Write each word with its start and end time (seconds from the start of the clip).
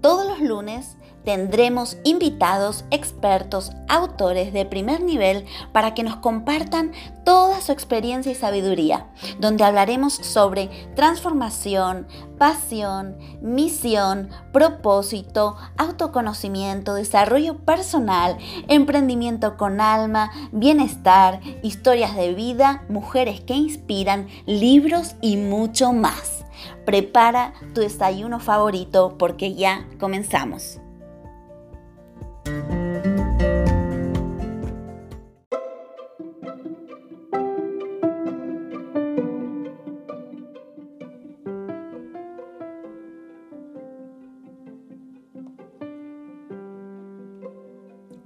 todos 0.00 0.26
los 0.26 0.40
lunes 0.40 0.96
tendremos 1.24 1.98
invitados, 2.04 2.84
expertos, 2.90 3.72
autores 3.88 4.52
de 4.52 4.64
primer 4.64 5.02
nivel 5.02 5.44
para 5.72 5.92
que 5.94 6.02
nos 6.02 6.16
compartan 6.16 6.92
toda 7.24 7.60
su 7.60 7.72
experiencia 7.72 8.32
y 8.32 8.34
sabiduría, 8.34 9.06
donde 9.38 9.64
hablaremos 9.64 10.14
sobre 10.14 10.68
transformación, 10.96 12.06
pasión, 12.38 13.18
misión, 13.42 14.30
propósito, 14.52 15.56
autoconocimiento, 15.76 16.94
desarrollo 16.94 17.58
personal, 17.58 18.38
emprendimiento 18.68 19.56
con 19.56 19.80
alma, 19.80 20.30
bienestar, 20.52 21.40
historias 21.62 22.16
de 22.16 22.34
vida, 22.34 22.84
mujeres 22.88 23.40
que 23.42 23.54
inspiran, 23.54 24.28
libros 24.46 25.16
y 25.20 25.36
mucho 25.36 25.92
más. 25.92 26.39
Prepara 26.84 27.54
tu 27.74 27.80
desayuno 27.80 28.40
favorito 28.40 29.16
porque 29.18 29.54
ya 29.54 29.86
comenzamos. 29.98 30.80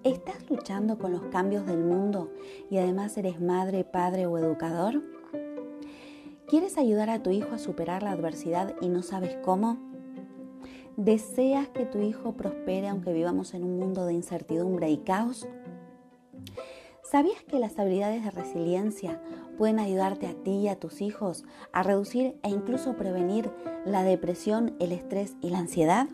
¿Estás 0.04 0.50
luchando 0.50 0.98
con 0.98 1.12
los 1.12 1.22
cambios 1.32 1.64
del 1.64 1.82
mundo 1.82 2.30
y 2.70 2.76
además 2.76 3.16
eres 3.16 3.40
madre, 3.40 3.84
padre 3.84 4.26
o 4.26 4.36
educador? 4.36 5.00
¿Quieres 6.46 6.76
ayudar 6.76 7.08
a 7.08 7.22
tu 7.22 7.30
hijo 7.30 7.54
a 7.54 7.58
superar 7.58 8.02
la 8.02 8.10
adversidad 8.10 8.74
y 8.82 8.88
no 8.88 9.02
sabes 9.02 9.36
cómo? 9.42 9.78
¿Deseas 10.96 11.68
que 11.68 11.86
tu 11.86 12.00
hijo 12.00 12.32
prospere 12.32 12.88
aunque 12.88 13.14
vivamos 13.14 13.54
en 13.54 13.64
un 13.64 13.78
mundo 13.78 14.04
de 14.04 14.12
incertidumbre 14.12 14.90
y 14.90 14.98
caos? 14.98 15.48
¿Sabías 17.02 17.42
que 17.44 17.58
las 17.58 17.78
habilidades 17.78 18.24
de 18.24 18.30
resiliencia 18.30 19.22
pueden 19.56 19.78
ayudarte 19.78 20.26
a 20.26 20.34
ti 20.34 20.50
y 20.50 20.68
a 20.68 20.78
tus 20.78 21.00
hijos 21.00 21.44
a 21.72 21.82
reducir 21.82 22.38
e 22.42 22.50
incluso 22.50 22.94
prevenir 22.94 23.50
la 23.86 24.02
depresión, 24.02 24.76
el 24.80 24.92
estrés 24.92 25.36
y 25.40 25.48
la 25.48 25.58
ansiedad? 25.58 26.08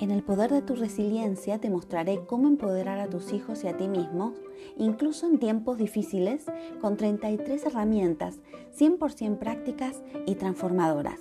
En 0.00 0.12
el 0.12 0.22
poder 0.22 0.52
de 0.52 0.62
tu 0.62 0.76
resiliencia 0.76 1.58
te 1.58 1.70
mostraré 1.70 2.24
cómo 2.24 2.46
empoderar 2.46 3.00
a 3.00 3.10
tus 3.10 3.32
hijos 3.32 3.64
y 3.64 3.66
a 3.68 3.76
ti 3.76 3.88
mismo, 3.88 4.34
incluso 4.76 5.26
en 5.26 5.40
tiempos 5.40 5.76
difíciles, 5.76 6.46
con 6.80 6.96
33 6.96 7.66
herramientas 7.66 8.36
100% 8.78 9.38
prácticas 9.38 10.02
y 10.24 10.36
transformadoras. 10.36 11.20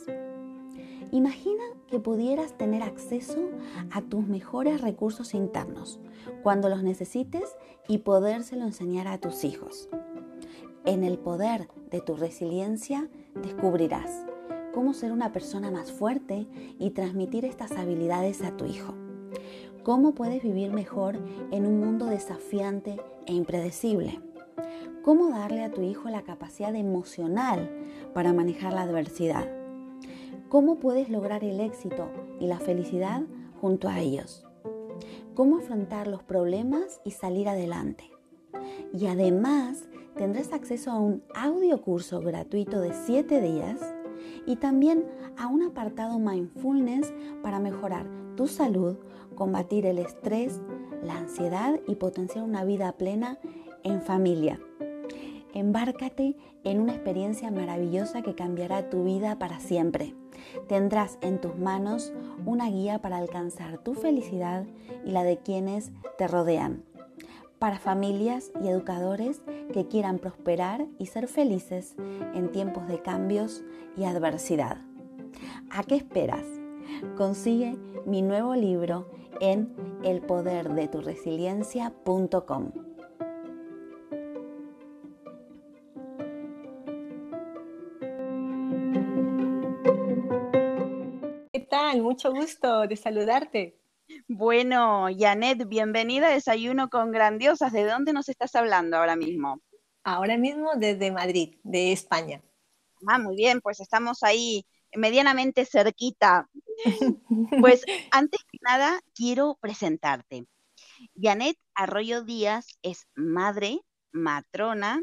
Imagina 1.12 1.64
que 1.88 2.00
pudieras 2.00 2.56
tener 2.56 2.84
acceso 2.84 3.50
a 3.92 4.02
tus 4.02 4.28
mejores 4.28 4.82
recursos 4.82 5.34
internos 5.34 6.00
cuando 6.44 6.70
los 6.70 6.84
necesites 6.84 7.56
y 7.88 8.00
podérselo 8.00 8.64
enseñar 8.64 9.08
a 9.08 9.18
tus 9.18 9.44
hijos. 9.44 9.90
En 10.86 11.04
el 11.04 11.18
poder 11.18 11.68
de 11.90 12.02
tu 12.02 12.16
resiliencia 12.16 13.10
descubrirás 13.42 14.26
cómo 14.78 14.94
ser 14.94 15.12
una 15.12 15.32
persona 15.32 15.72
más 15.72 15.92
fuerte 15.92 16.46
y 16.78 16.92
transmitir 16.92 17.46
estas 17.46 17.72
habilidades 17.72 18.44
a 18.44 18.56
tu 18.56 18.66
hijo. 18.66 18.94
Cómo 19.82 20.14
puedes 20.14 20.44
vivir 20.44 20.72
mejor 20.72 21.18
en 21.50 21.66
un 21.66 21.80
mundo 21.80 22.06
desafiante 22.06 23.02
e 23.26 23.34
impredecible. 23.34 24.22
Cómo 25.02 25.30
darle 25.30 25.64
a 25.64 25.72
tu 25.72 25.82
hijo 25.82 26.10
la 26.10 26.22
capacidad 26.22 26.76
emocional 26.76 27.72
para 28.14 28.34
manejar 28.34 28.72
la 28.72 28.84
adversidad. 28.84 29.52
Cómo 30.48 30.76
puedes 30.76 31.10
lograr 31.10 31.44
el 31.44 31.60
éxito 31.60 32.12
y 32.40 32.46
la 32.46 32.60
felicidad 32.60 33.24
junto 33.60 33.90
a 33.90 34.00
ellos. 34.00 34.46
Cómo 35.34 35.58
afrontar 35.58 36.06
los 36.06 36.22
problemas 36.22 37.02
y 37.04 37.10
salir 37.10 37.50
adelante. 37.50 38.12
Y 38.94 39.08
además 39.08 39.90
tendrás 40.16 40.54
acceso 40.54 40.92
a 40.92 41.00
un 41.00 41.24
audio 41.34 41.82
curso 41.82 42.22
gratuito 42.22 42.80
de 42.80 42.94
7 42.94 43.42
días 43.42 43.80
y 44.46 44.58
también 44.58 45.06
a 45.38 45.48
un 45.48 45.64
apartado 45.64 46.20
mindfulness 46.20 47.14
para 47.42 47.60
mejorar 47.60 48.06
tu 48.36 48.48
salud, 48.48 48.98
combatir 49.36 49.86
el 49.86 50.00
estrés, 50.00 50.62
la 51.04 51.18
ansiedad 51.18 51.80
y 51.88 51.96
potenciar 51.96 52.44
una 52.44 52.64
vida 52.64 52.92
plena 52.94 53.40
en 53.84 54.02
familia. 54.02 54.60
Embárcate 55.54 56.36
en 56.64 56.82
una 56.82 56.94
experiencia 56.94 57.50
maravillosa 57.52 58.22
que 58.22 58.36
cambiará 58.36 58.90
tu 58.90 59.04
vida 59.04 59.40
para 59.40 59.60
siempre. 59.60 60.14
Tendrás 60.68 61.18
en 61.22 61.42
tus 61.42 61.58
manos 61.58 62.14
una 62.46 62.70
guía 62.70 63.00
para 63.00 63.18
alcanzar 63.18 63.80
tu 63.80 63.94
felicidad 63.94 64.66
y 65.06 65.12
la 65.12 65.24
de 65.24 65.38
quienes 65.38 65.92
te 66.18 66.28
rodean 66.28 66.84
para 67.60 67.80
familias 67.80 68.52
y 68.64 68.68
educadores 68.68 69.42
que 69.74 69.88
quieran 69.88 70.20
prosperar 70.20 70.86
y 71.00 71.08
ser 71.08 71.28
felices 71.28 71.96
en 72.34 72.52
tiempos 72.52 72.88
de 72.88 73.02
cambios 73.02 73.64
y 73.96 74.04
adversidad. 74.04 74.78
¿A 75.70 75.84
qué 75.84 75.96
esperas? 75.96 76.46
Consigue 77.16 77.78
mi 78.06 78.22
nuevo 78.22 78.54
libro 78.56 79.10
en 79.42 79.76
elpoderdeturesiliencia.com. 80.04 82.72
¿Qué 91.52 91.60
tal? 91.70 92.02
Mucho 92.02 92.32
gusto 92.32 92.88
de 92.88 92.96
saludarte. 92.96 93.78
Bueno, 94.28 95.08
Janet, 95.18 95.68
bienvenida 95.68 96.28
a 96.28 96.32
Desayuno 96.32 96.90
con 96.90 97.12
Grandiosas. 97.12 97.74
¿De 97.74 97.86
dónde 97.86 98.14
nos 98.14 98.30
estás 98.30 98.56
hablando 98.56 98.98
ahora 98.98 99.16
mismo? 99.16 99.62
Ahora 100.04 100.38
mismo 100.38 100.72
desde 100.76 101.12
Madrid, 101.12 101.56
de 101.64 101.92
España. 101.92 102.42
Ah, 103.08 103.20
muy 103.20 103.36
bien, 103.36 103.62
pues 103.62 103.80
estamos 103.80 104.24
ahí 104.24 104.66
medianamente 104.96 105.66
cerquita. 105.66 106.50
Pues 107.60 107.84
antes 108.12 108.42
que 108.52 108.58
nada, 108.62 109.00
quiero 109.14 109.58
presentarte. 109.60 110.48
Janet 111.16 111.58
Arroyo 111.76 112.24
Díaz 112.24 112.68
es 112.82 113.08
madre, 113.16 113.82
matrona, 114.12 115.02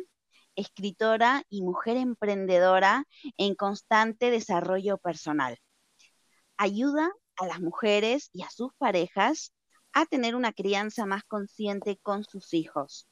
escritora 0.56 1.42
y 1.48 1.62
mujer 1.62 1.96
emprendedora 1.96 3.04
en 3.36 3.54
constante 3.54 4.30
desarrollo 4.30 4.98
personal. 4.98 5.58
Ayuda 6.56 7.12
a 7.36 7.46
las 7.46 7.60
mujeres 7.60 8.30
y 8.32 8.42
a 8.42 8.50
sus 8.50 8.72
parejas 8.78 9.52
a 9.92 10.06
tener 10.06 10.34
una 10.34 10.52
crianza 10.52 11.06
más 11.06 11.24
consciente 11.24 11.98
con 12.02 12.24
sus 12.24 12.52
hijos. 12.52 13.08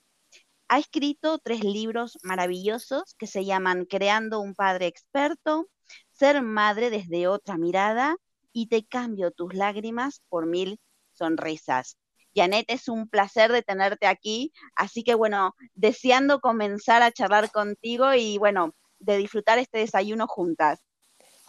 Ha 0.68 0.78
escrito 0.78 1.38
tres 1.38 1.62
libros 1.62 2.18
maravillosos 2.22 3.14
que 3.18 3.26
se 3.26 3.44
llaman 3.44 3.84
Creando 3.84 4.40
un 4.40 4.54
padre 4.54 4.86
experto, 4.86 5.68
Ser 6.10 6.42
madre 6.42 6.88
desde 6.88 7.28
otra 7.28 7.58
mirada 7.58 8.16
y 8.52 8.68
Te 8.68 8.84
cambio 8.84 9.30
tus 9.30 9.54
lágrimas 9.54 10.22
por 10.28 10.46
mil 10.46 10.80
sonrisas. 11.12 11.98
Janet, 12.34 12.64
es 12.68 12.88
un 12.88 13.08
placer 13.08 13.52
de 13.52 13.62
tenerte 13.62 14.06
aquí, 14.06 14.52
así 14.74 15.04
que 15.04 15.14
bueno, 15.14 15.54
deseando 15.74 16.40
comenzar 16.40 17.02
a 17.02 17.12
charlar 17.12 17.50
contigo 17.50 18.14
y 18.14 18.38
bueno, 18.38 18.74
de 18.98 19.18
disfrutar 19.18 19.58
este 19.58 19.78
desayuno 19.78 20.26
juntas. 20.26 20.80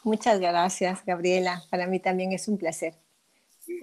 Muchas 0.03 0.39
gracias, 0.39 1.05
Gabriela. 1.05 1.63
Para 1.69 1.87
mí 1.87 1.99
también 1.99 2.31
es 2.33 2.47
un 2.47 2.57
placer 2.57 2.95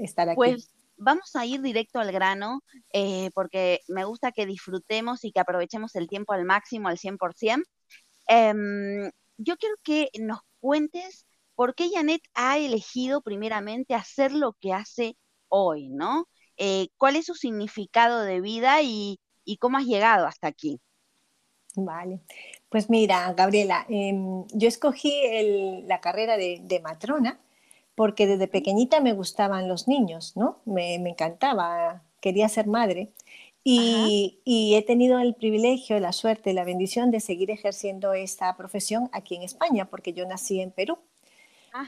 estar 0.01 0.29
aquí. 0.29 0.37
Pues 0.37 0.75
vamos 0.97 1.35
a 1.35 1.47
ir 1.47 1.63
directo 1.63 1.99
al 1.99 2.13
grano, 2.13 2.63
eh, 2.93 3.31
porque 3.35 3.81
me 3.89 4.05
gusta 4.05 4.33
que 4.33 4.47
disfrutemos 4.47 5.25
y 5.25 5.33
que 5.33 5.41
aprovechemos 5.41 5.97
el 5.97 6.09
tiempo 6.09 6.33
al 6.33 6.45
máximo, 6.45 6.89
al 6.89 6.99
100%. 6.99 7.65
Em, 8.29 9.11
yo 9.39 9.57
quiero 9.57 9.75
que 9.83 10.11
nos 10.21 10.41
cuentes 10.61 11.27
por 11.55 11.75
qué 11.75 11.91
Janet 11.93 12.23
ha 12.35 12.59
elegido 12.59 13.23
primeramente 13.23 13.95
hacer 13.95 14.33
lo 14.33 14.53
que 14.61 14.73
hace 14.73 15.17
hoy, 15.49 15.89
¿no? 15.89 16.29
Eh, 16.57 16.89
¿Cuál 16.97 17.17
es 17.17 17.27
su 17.27 17.35
significado 17.35 18.23
de 18.23 18.41
vida 18.41 18.83
y, 18.83 19.19
cómo 19.59 19.79
has 19.79 19.85
llegado 19.85 20.27
hasta 20.27 20.47
aquí? 20.47 20.81
Vale, 21.75 22.21
pues 22.71 22.89
mira, 22.89 23.33
Gabriela, 23.35 23.85
em, 23.89 24.47
yo 24.55 24.69
escogí 24.69 25.13
la 25.87 26.01
carrera 26.01 26.37
de, 26.37 26.81
matrona 26.83 27.39
porque 27.95 28.27
desde 28.27 28.49
pequeñita 28.49 29.01
me 29.01 29.13
gustaban 29.13 29.69
los 29.69 29.89
niños, 29.89 30.37
¿no? 30.37 30.61
Me, 30.65 30.95
encantaba, 30.95 32.03
quería 32.21 32.49
ser 32.49 32.67
madre. 32.67 33.11
Y, 33.63 34.41
y, 34.45 34.75
he 34.77 34.83
tenido 34.83 35.19
el 35.19 35.35
privilegio, 35.35 36.01
la 36.01 36.13
suerte, 36.13 36.55
la 36.55 36.65
bendición 36.65 37.11
de 37.11 37.21
seguir 37.21 37.51
ejerciendo 37.51 38.15
esta 38.15 38.57
profesión 38.57 39.11
aquí 39.13 39.37
en 39.37 39.43
España, 39.43 39.91
porque 39.91 40.15
yo 40.15 40.27
nací 40.27 40.61
en 40.61 40.71
Perú. 40.71 40.99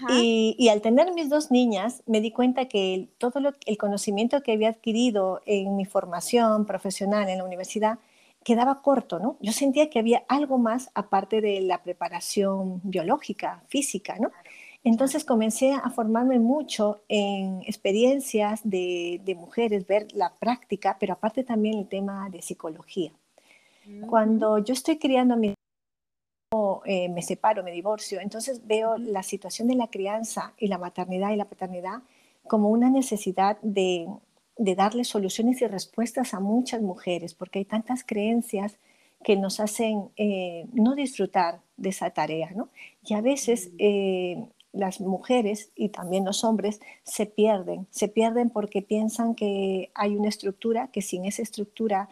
Y, 0.09 0.69
al 0.69 0.81
tener 0.81 1.13
mis 1.13 1.29
dos 1.29 1.51
niñas, 1.51 2.03
me 2.07 2.21
di 2.21 2.31
cuenta 2.31 2.67
que 2.67 3.09
todo 3.19 3.41
el 3.67 3.79
conocimiento 3.79 4.43
que 4.43 4.53
había 4.53 4.69
adquirido 4.69 5.41
en 5.45 5.77
mi 5.77 5.85
formación 5.85 6.67
profesional 6.67 7.29
en 7.29 7.39
la 7.39 7.45
universidad 7.45 7.99
quedaba 8.45 8.83
corto, 8.83 9.19
¿no? 9.19 9.37
Yo 9.41 9.53
sentía 9.53 9.91
que 9.91 9.99
había 9.99 10.25
algo 10.29 10.59
más 10.59 10.91
aparte 10.95 11.41
de 11.41 11.61
la 11.61 11.83
preparación 11.83 12.81
biológica, 12.83 13.63
física, 13.69 14.17
¿no? 14.19 14.31
Entonces 14.85 15.25
comencé 15.25 15.73
a 15.73 15.91
formarme 15.91 16.41
mucho 16.41 17.03
en 17.09 17.63
experiencias 17.63 18.61
de, 18.65 19.21
mujeres, 19.39 19.87
ver 19.87 20.09
la 20.13 20.35
práctica, 20.35 20.97
pero 20.99 21.13
aparte 21.13 21.45
también 21.45 21.79
el 21.79 21.89
tema 21.89 22.29
de 22.31 22.43
psicología. 22.43 23.13
Cuando 24.09 24.59
yo 24.59 24.73
estoy 24.73 24.99
criando 24.99 25.35
a 25.35 25.37
mis 25.37 25.55
eh, 26.85 27.09
me 27.09 27.23
separo, 27.23 27.63
me 27.63 27.71
divorcio, 27.71 28.21
entonces 28.21 28.67
veo 28.67 28.99
la 28.99 29.23
situación 29.23 29.69
de 29.69 29.75
la 29.75 29.89
crianza 29.89 30.53
y 30.59 30.67
la 30.67 30.79
maternidad 30.79 31.31
y 31.31 31.37
la 31.37 31.47
paternidad 31.47 32.03
como 32.47 32.69
una 32.69 32.91
necesidad 32.91 33.59
de, 33.63 34.07
darle 34.75 35.05
soluciones 35.05 35.61
y 35.63 35.67
respuestas 35.67 36.35
a 36.35 36.41
muchas 36.41 36.81
mujeres, 36.81 37.35
porque 37.35 37.61
hay 37.61 37.65
tantas 37.65 38.05
creencias 38.05 38.79
que 39.23 39.37
nos 39.37 39.61
hacen 39.61 40.11
eh, 40.17 40.67
no 40.73 40.95
disfrutar 40.95 41.61
de 41.77 41.91
esa 41.91 42.11
tarea, 42.11 42.51
¿no? 42.55 42.71
Y 43.05 43.15
a 43.15 43.21
veces 43.21 43.71
eh, 43.79 44.45
las 44.73 45.01
mujeres 45.01 45.71
y 45.77 45.91
también 45.91 46.25
los 46.25 46.45
hombres 46.45 46.81
se 47.05 47.27
pierden, 47.27 47.87
se 47.91 48.09
pierden 48.09 48.51
porque 48.51 48.83
piensan 48.83 49.35
que 49.35 49.91
hay 49.95 50.17
una 50.17 50.29
estructura, 50.29 50.89
que 50.89 51.03
sin 51.03 51.25
esa 51.25 51.43
estructura 51.43 52.09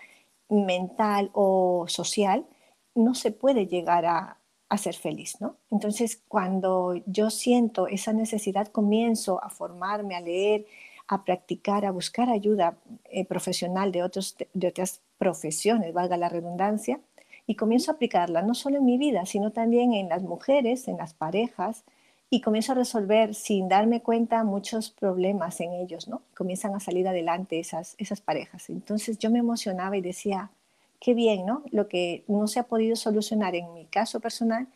mental 0.49 1.31
o 1.33 1.87
social, 1.89 2.47
no 2.95 3.15
se 3.15 3.31
puede 3.31 3.67
llegar 3.67 4.05
a, 4.07 4.37
ser 4.79 4.95
feliz, 4.95 5.41
¿no? 5.41 5.57
Entonces, 5.73 6.23
cuando 6.29 6.95
yo 7.07 7.31
siento 7.31 7.89
esa 7.89 8.13
necesidad, 8.13 8.69
comienzo 8.69 9.43
a 9.43 9.51
formarme, 9.51 10.15
a 10.15 10.21
leer, 10.21 10.65
a 11.11 11.25
practicar, 11.25 11.85
a 11.85 11.91
buscar 11.91 12.31
ayuda 12.31 12.77
eh, 13.11 13.25
profesional 13.25 13.91
de, 13.91 14.05
otros, 14.05 14.37
de 14.55 14.69
otras 14.69 15.01
profesiones, 15.19 15.93
valga 15.93 16.17
la 16.17 16.29
redundancia, 16.29 17.01
y 17.49 17.57
comienzo 17.57 17.91
a 17.91 17.95
aplicarla 17.95 18.43
no 18.43 18.55
solo 18.55 18.77
en 18.77 18.85
mi 18.85 18.97
vida, 18.97 19.27
sino 19.27 19.51
también 19.51 19.93
en 19.93 20.09
las 20.09 20.23
mujeres, 20.23 20.87
en 20.87 20.99
las 20.99 21.13
parejas, 21.13 21.83
y 22.31 22.43
comienzo 22.43 22.73
a 22.73 22.75
resolver 22.77 23.35
sin 23.35 23.69
darme 23.69 24.03
cuenta 24.03 24.45
muchos 24.45 24.91
problemas 24.91 25.61
en 25.61 25.73
ellos, 25.73 26.07
¿no? 26.07 26.23
Comienzan 26.37 26.77
a 26.77 26.81
salir 26.81 27.09
adelante 27.09 27.59
esas, 27.59 27.97
esas 27.99 28.21
parejas. 28.21 28.71
Entonces 28.71 29.19
yo 29.19 29.33
me 29.33 29.41
emocionaba 29.41 29.97
y 29.97 30.01
decía, 30.01 30.53
qué 31.01 31.13
bien, 31.13 31.45
¿no? 31.45 31.65
Lo 31.73 31.89
que 31.89 32.23
no 32.29 32.47
se 32.47 32.61
ha 32.61 32.69
podido 32.69 32.95
solucionar 32.95 33.57
en 33.57 33.75
mi 33.75 33.85
caso 33.87 34.21
personal, 34.21 34.69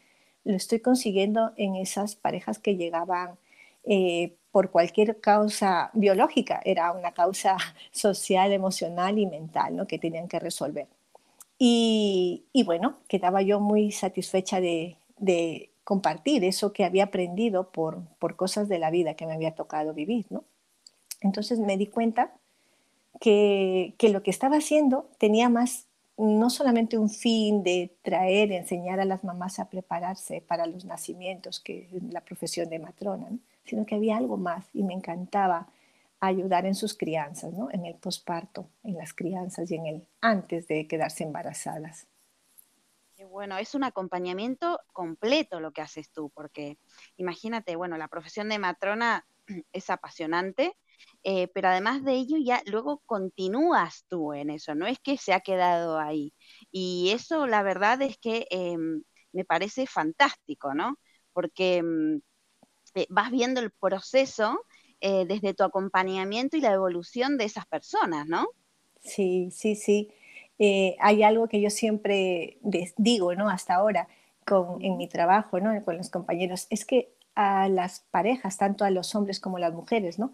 lo 0.43 0.57
estoy 0.57 0.81
consiguiendo 0.81 1.53
en 1.57 1.77
esas 1.77 2.17
parejas 2.17 2.59
que 2.59 2.77
llegaban 2.77 3.37
eh, 3.85 4.35
por 4.55 4.71
cualquier 4.71 5.21
causa 5.21 5.91
biológica, 5.95 6.61
era 6.65 6.93
una 6.93 7.11
causa 7.11 7.57
social, 7.91 8.53
emocional 8.53 9.19
y 9.19 9.27
mental, 9.27 9.75
¿no? 9.75 9.89
Que 9.89 9.99
tenían 9.99 10.29
que 10.29 10.39
resolver. 10.39 10.87
Y, 11.59 12.45
bueno, 12.65 12.99
quedaba 13.09 13.43
yo 13.43 13.59
muy 13.59 13.91
satisfecha 13.91 14.61
de, 14.61 14.97
compartir 15.83 16.45
eso 16.45 16.73
que 16.73 16.85
había 16.85 17.05
aprendido 17.05 17.73
por, 17.73 18.01
por 18.21 18.37
cosas 18.37 18.69
de 18.69 18.79
la 18.79 18.91
vida 18.91 19.15
que 19.15 19.27
me 19.27 19.35
había 19.35 19.57
tocado 19.57 19.93
vivir, 19.93 20.25
¿no? 20.31 20.45
Entonces 21.21 21.59
me 21.59 21.77
di 21.77 21.89
cuenta 21.89 22.31
que, 23.21 23.95
que, 23.99 24.11
lo 24.11 24.23
que 24.23 24.31
estaba 24.31 24.59
haciendo 24.59 25.11
tenía 25.19 25.49
más 25.49 25.89
no 26.17 26.49
solamente 26.49 26.97
un 26.97 27.11
fin 27.11 27.65
de 27.65 27.97
traer, 28.03 28.53
enseñar 28.53 29.01
a 29.01 29.05
las 29.05 29.25
mamás 29.25 29.59
a 29.59 29.69
prepararse 29.69 30.41
para 30.41 30.67
los 30.67 30.85
nacimientos, 30.85 31.59
que 31.59 31.89
es 31.93 32.03
la 32.05 32.21
profesión 32.21 32.71
de 32.71 32.79
matrona, 32.79 33.27
sino 33.65 33.87
que 33.87 33.95
había 33.95 34.17
algo 34.17 34.37
más 34.37 34.69
y 34.73 34.83
me 34.83 34.95
encantaba 34.95 35.69
ayudar 36.21 36.67
en 36.67 36.75
sus 36.75 36.95
crianzas, 36.95 37.53
¿no? 37.53 37.71
en 37.71 37.87
el 37.87 37.95
posparto, 37.97 38.69
en 38.83 38.97
las 38.97 39.13
crianzas 39.13 39.71
y 39.71 39.77
en 39.77 39.87
el 39.87 40.09
antes 40.21 40.67
de 40.69 40.87
quedarse 40.87 41.25
embarazadas. 41.25 42.07
bueno, 43.31 43.57
es 43.59 43.75
un 43.75 43.85
acompañamiento 43.85 44.81
completo 44.93 45.61
lo 45.61 45.73
que 45.73 45.83
haces 45.83 46.11
tú, 46.11 46.31
porque 46.31 46.79
imagínate, 47.17 47.77
bueno, 47.77 47.97
la 47.97 48.09
profesión 48.09 48.49
de 48.49 48.59
matrona 48.59 49.27
es 49.73 49.91
apasionante, 49.91 50.77
eh, 51.23 51.49
pero 51.49 51.69
además 51.69 52.05
de 52.05 52.13
ello 52.13 52.37
ya 52.39 52.63
luego 52.67 53.01
continúas 53.07 54.05
tú 54.09 54.33
en 54.33 54.51
eso, 54.51 54.75
no 54.75 54.87
es 54.87 54.99
que 55.01 55.17
se 55.17 55.33
ha 55.33 55.41
quedado 55.41 55.99
ahí. 55.99 56.35
Y 56.71 57.11
eso 57.13 57.47
la 57.47 57.63
verdad 57.63 58.01
es 58.03 58.19
que 58.19 58.47
em, 58.51 59.03
me 59.33 59.45
parece 59.45 59.87
fantástico, 59.87 60.75
¿no? 60.75 60.99
Porque 61.33 61.79
em, 61.79 62.21
eh, 62.95 63.07
vas 63.11 63.31
viendo 63.31 63.61
el 63.61 63.71
proceso 63.71 64.61
eh, 65.01 65.25
desde 65.27 65.55
tu 65.55 65.65
acompañamiento 65.65 66.57
y 66.57 66.61
la 66.61 66.73
evolución 66.73 67.37
de 67.37 67.45
esas 67.45 67.67
personas, 67.67 68.27
¿no? 68.27 68.47
Sí, 69.03 69.51
sí, 69.51 69.77
sí. 69.77 70.11
hay 71.01 71.23
algo 71.23 71.49
que 71.49 71.61
yo 71.61 71.69
siempre 71.69 72.59
digo, 72.97 73.35
¿no? 73.35 73.49
Hasta 73.49 73.75
ahora, 73.75 74.09
con, 74.47 74.83
en 74.83 74.97
mi 74.97 75.09
trabajo, 75.09 75.61
¿no? 75.61 75.85
Con 75.85 75.99
los 75.99 76.11
compañeros, 76.11 76.67
es 76.71 76.85
que 76.85 77.11
a 77.35 77.69
las 77.69 78.01
parejas, 78.11 78.57
tanto 78.57 78.85
a 78.85 78.91
los 78.91 79.15
hombres 79.15 79.41
como 79.41 79.59
a 79.59 79.61
las 79.61 79.75
mujeres, 79.75 80.19
¿no? 80.19 80.33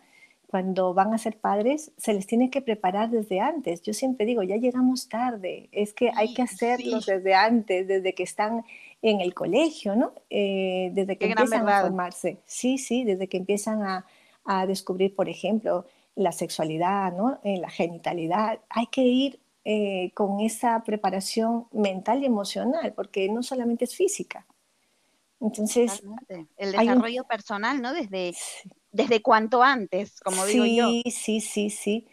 cuando 0.51 0.95
van 0.95 1.15
a 1.15 1.19
ser 1.19 1.39
padres, 1.39 1.93
se 1.97 2.13
les 2.13 2.27
tiene 2.27 2.51
que 2.51 2.61
preparar 2.61 3.09
desde 3.09 3.39
antes. 3.39 3.83
Yo 3.83 3.95
siempre 3.95 4.27
digo, 4.27 4.43
ya 4.43 4.57
llegamos 4.57 5.09
tarde, 5.09 5.69
es 5.71 5.95
que 5.95 6.11
hay 6.17 6.35
que 6.35 6.43
hacerlo 6.43 6.99
desde 7.07 7.35
antes, 7.37 7.87
desde 7.87 8.15
que 8.17 8.25
están 8.25 8.65
en 9.03 9.21
el 9.21 9.35
colegio, 9.35 9.97
¿no? 9.97 10.13
Eh, 10.29 10.91
desde 10.93 11.17
que 11.17 11.27
empiezan 11.27 11.69
a 11.69 11.83
formarse. 11.83 12.39
Sí, 12.45 12.79
sí, 12.79 13.05
desde 13.05 13.29
que 13.29 13.39
empiezan 13.39 13.83
a, 13.83 14.07
descubrir, 14.67 15.15
por 15.15 15.29
ejemplo, 15.29 15.87
la 16.17 16.33
sexualidad, 16.33 17.13
¿no? 17.13 17.39
Eh, 17.45 17.59
la 17.59 17.71
genitalidad. 17.71 18.59
Hay 18.69 18.89
que 18.89 19.03
ir 19.03 19.39
eh, 19.65 20.11
con 20.15 20.41
esa 20.41 20.83
preparación 20.83 21.69
mental 21.71 22.23
y 22.23 22.27
emocional, 22.27 22.93
porque 22.95 23.29
no 23.29 23.45
solamente 23.45 23.85
es 23.85 23.95
física. 23.95 24.45
Entonces, 25.41 26.03
el 26.57 26.73
desarrollo 26.73 27.25
personal, 27.25 27.81
¿no? 27.81 27.93
Desde, 27.93 28.35
desde 28.91 29.23
cuanto 29.23 29.63
antes, 29.63 30.19
como 30.21 30.45
digo 30.47 30.67
yo. 30.67 30.89
Sí, 30.89 31.11
sí, 31.13 31.41
sí, 31.41 31.71
sí. 31.71 32.07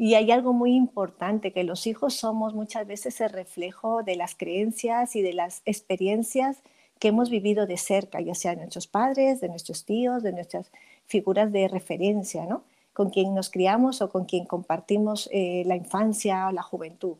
Y 0.00 0.14
hay 0.14 0.30
algo 0.30 0.52
muy 0.52 0.76
importante, 0.76 1.52
que 1.52 1.64
los 1.64 1.88
hijos 1.88 2.14
somos 2.14 2.54
muchas 2.54 2.86
veces 2.86 3.20
el 3.20 3.30
reflejo 3.30 4.04
de 4.04 4.14
las 4.14 4.36
creencias 4.36 5.16
y 5.16 5.22
de 5.22 5.32
las 5.32 5.60
experiencias 5.64 6.62
que 7.00 7.08
hemos 7.08 7.30
vivido 7.30 7.66
de 7.66 7.76
cerca, 7.78 8.20
ya 8.20 8.36
sea 8.36 8.52
de 8.52 8.58
nuestros 8.58 8.86
padres, 8.86 9.40
de 9.40 9.48
nuestros 9.48 9.84
tíos, 9.84 10.22
de 10.22 10.30
nuestras 10.32 10.70
figuras 11.06 11.50
de 11.50 11.66
referencia, 11.66 12.46
¿no? 12.46 12.62
Con 12.92 13.10
quien 13.10 13.34
nos 13.34 13.50
criamos 13.50 14.00
o 14.00 14.08
con 14.08 14.24
quien 14.24 14.44
compartimos 14.44 15.28
eh, 15.32 15.64
la 15.66 15.74
infancia 15.74 16.46
o 16.46 16.52
la 16.52 16.62
juventud. 16.62 17.16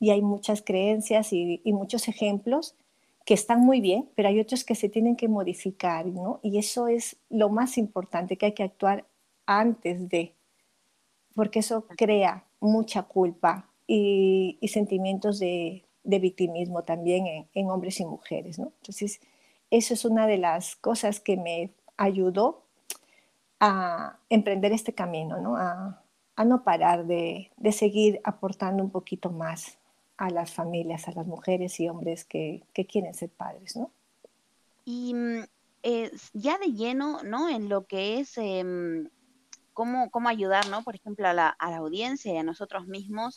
Y 0.00 0.08
hay 0.08 0.22
muchas 0.22 0.62
creencias 0.62 1.34
y, 1.34 1.60
y 1.64 1.74
muchos 1.74 2.08
ejemplos 2.08 2.76
que 3.26 3.34
están 3.34 3.60
muy 3.60 3.82
bien, 3.82 4.08
pero 4.14 4.30
hay 4.30 4.40
otros 4.40 4.64
que 4.64 4.74
se 4.74 4.88
tienen 4.88 5.16
que 5.16 5.28
modificar, 5.28 6.06
¿no? 6.06 6.40
Y 6.42 6.56
eso 6.56 6.88
es 6.88 7.16
lo 7.28 7.50
más 7.50 7.76
importante, 7.76 8.38
que 8.38 8.46
hay 8.46 8.52
que 8.52 8.62
actuar 8.62 9.04
antes 9.44 10.08
de, 10.08 10.32
porque 11.34 11.60
eso 11.60 11.86
crea 11.96 12.44
mucha 12.60 13.02
culpa 13.02 13.68
y, 13.86 14.58
sentimientos 14.68 15.38
de, 15.38 15.84
victimismo 16.04 16.82
también 16.82 17.46
en, 17.52 17.70
hombres 17.70 18.00
y 18.00 18.04
mujeres, 18.04 18.58
¿no? 18.58 18.72
Entonces, 18.80 19.20
eso 19.70 19.94
es 19.94 20.04
una 20.04 20.26
de 20.26 20.38
las 20.38 20.76
cosas 20.76 21.20
que 21.20 21.36
me 21.36 21.70
ayudó 21.96 22.62
a 23.60 24.18
emprender 24.28 24.72
este 24.72 24.92
camino, 24.92 25.40
¿no? 25.40 25.56
A, 25.56 25.98
no 26.44 26.64
parar 26.64 27.06
de, 27.06 27.52
seguir 27.70 28.20
aportando 28.24 28.82
un 28.82 28.90
poquito 28.90 29.30
más 29.30 29.78
a 30.16 30.28
las 30.30 30.52
familias, 30.52 31.06
a 31.06 31.12
las 31.12 31.26
mujeres 31.26 31.78
y 31.78 31.88
hombres 31.88 32.24
que, 32.24 32.64
quieren 32.90 33.14
ser 33.14 33.30
padres, 33.30 33.76
¿no? 33.76 33.90
Y 34.84 35.14
mm, 35.14 35.44
ya 36.32 36.58
de 36.58 36.72
lleno, 36.72 37.22
¿no? 37.22 37.48
En 37.48 37.68
lo 37.68 37.86
que 37.86 38.18
es 38.18 38.36
em, 38.38 39.08
cómo, 39.72 40.10
cómo, 40.10 40.28
ayudar. 40.28 40.64
Por 40.84 40.94
ejemplo, 40.94 41.26
a 41.28 41.32
la, 41.32 41.56
audiencia 41.60 42.32
y 42.32 42.36
a 42.36 42.42
nosotros 42.42 42.86
mismos 42.86 43.36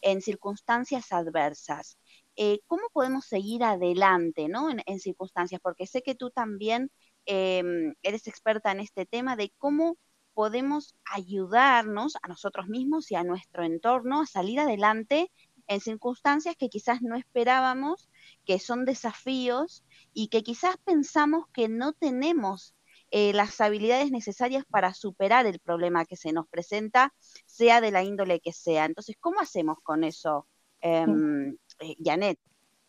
en 0.00 0.20
circunstancias 0.20 1.12
adversas. 1.12 1.98
Eh, 2.36 2.60
¿Cómo 2.66 2.82
podemos 2.92 3.26
seguir 3.26 3.62
adelante, 3.64 4.48
¿no? 4.48 4.68
En, 4.70 5.00
circunstancias, 5.00 5.60
porque 5.62 5.86
sé 5.86 6.02
que 6.02 6.14
tú 6.14 6.30
también 6.30 6.90
em, 7.26 7.94
eres 8.02 8.26
experta 8.26 8.72
en 8.72 8.80
este 8.80 9.06
tema 9.06 9.36
de 9.36 9.52
cómo 9.58 9.96
podemos 10.34 10.94
ayudarnos 11.04 12.16
a 12.22 12.28
nosotros 12.28 12.66
mismos 12.68 13.10
y 13.10 13.14
a 13.14 13.24
nuestro 13.24 13.64
entorno 13.64 14.20
a 14.20 14.26
salir 14.26 14.60
adelante 14.60 15.30
en 15.66 15.80
circunstancias 15.80 16.56
que 16.56 16.68
quizás 16.68 17.02
no 17.02 17.16
esperábamos, 17.16 18.10
que 18.44 18.58
son 18.58 18.84
desafíos 18.84 19.84
y 20.12 20.28
que 20.28 20.42
quizás 20.42 20.76
pensamos 20.84 21.46
que 21.52 21.68
no 21.68 21.92
tenemos 21.92 22.73
eh, 23.16 23.32
las 23.32 23.60
habilidades 23.60 24.10
necesarias 24.10 24.64
para 24.68 24.92
superar 24.92 25.46
el 25.46 25.60
problema 25.60 26.04
que 26.04 26.16
se 26.16 26.32
nos 26.32 26.48
presenta, 26.48 27.14
sea 27.46 27.80
de 27.80 27.92
la 27.92 28.02
índole 28.02 28.40
que 28.40 28.52
sea. 28.52 28.86
Entonces, 28.86 29.14
¿cómo 29.20 29.38
hacemos 29.38 29.78
con 29.84 30.02
eso, 30.02 30.48
em, 30.80 31.56
eh, 31.78 31.94
Janet? 32.04 32.40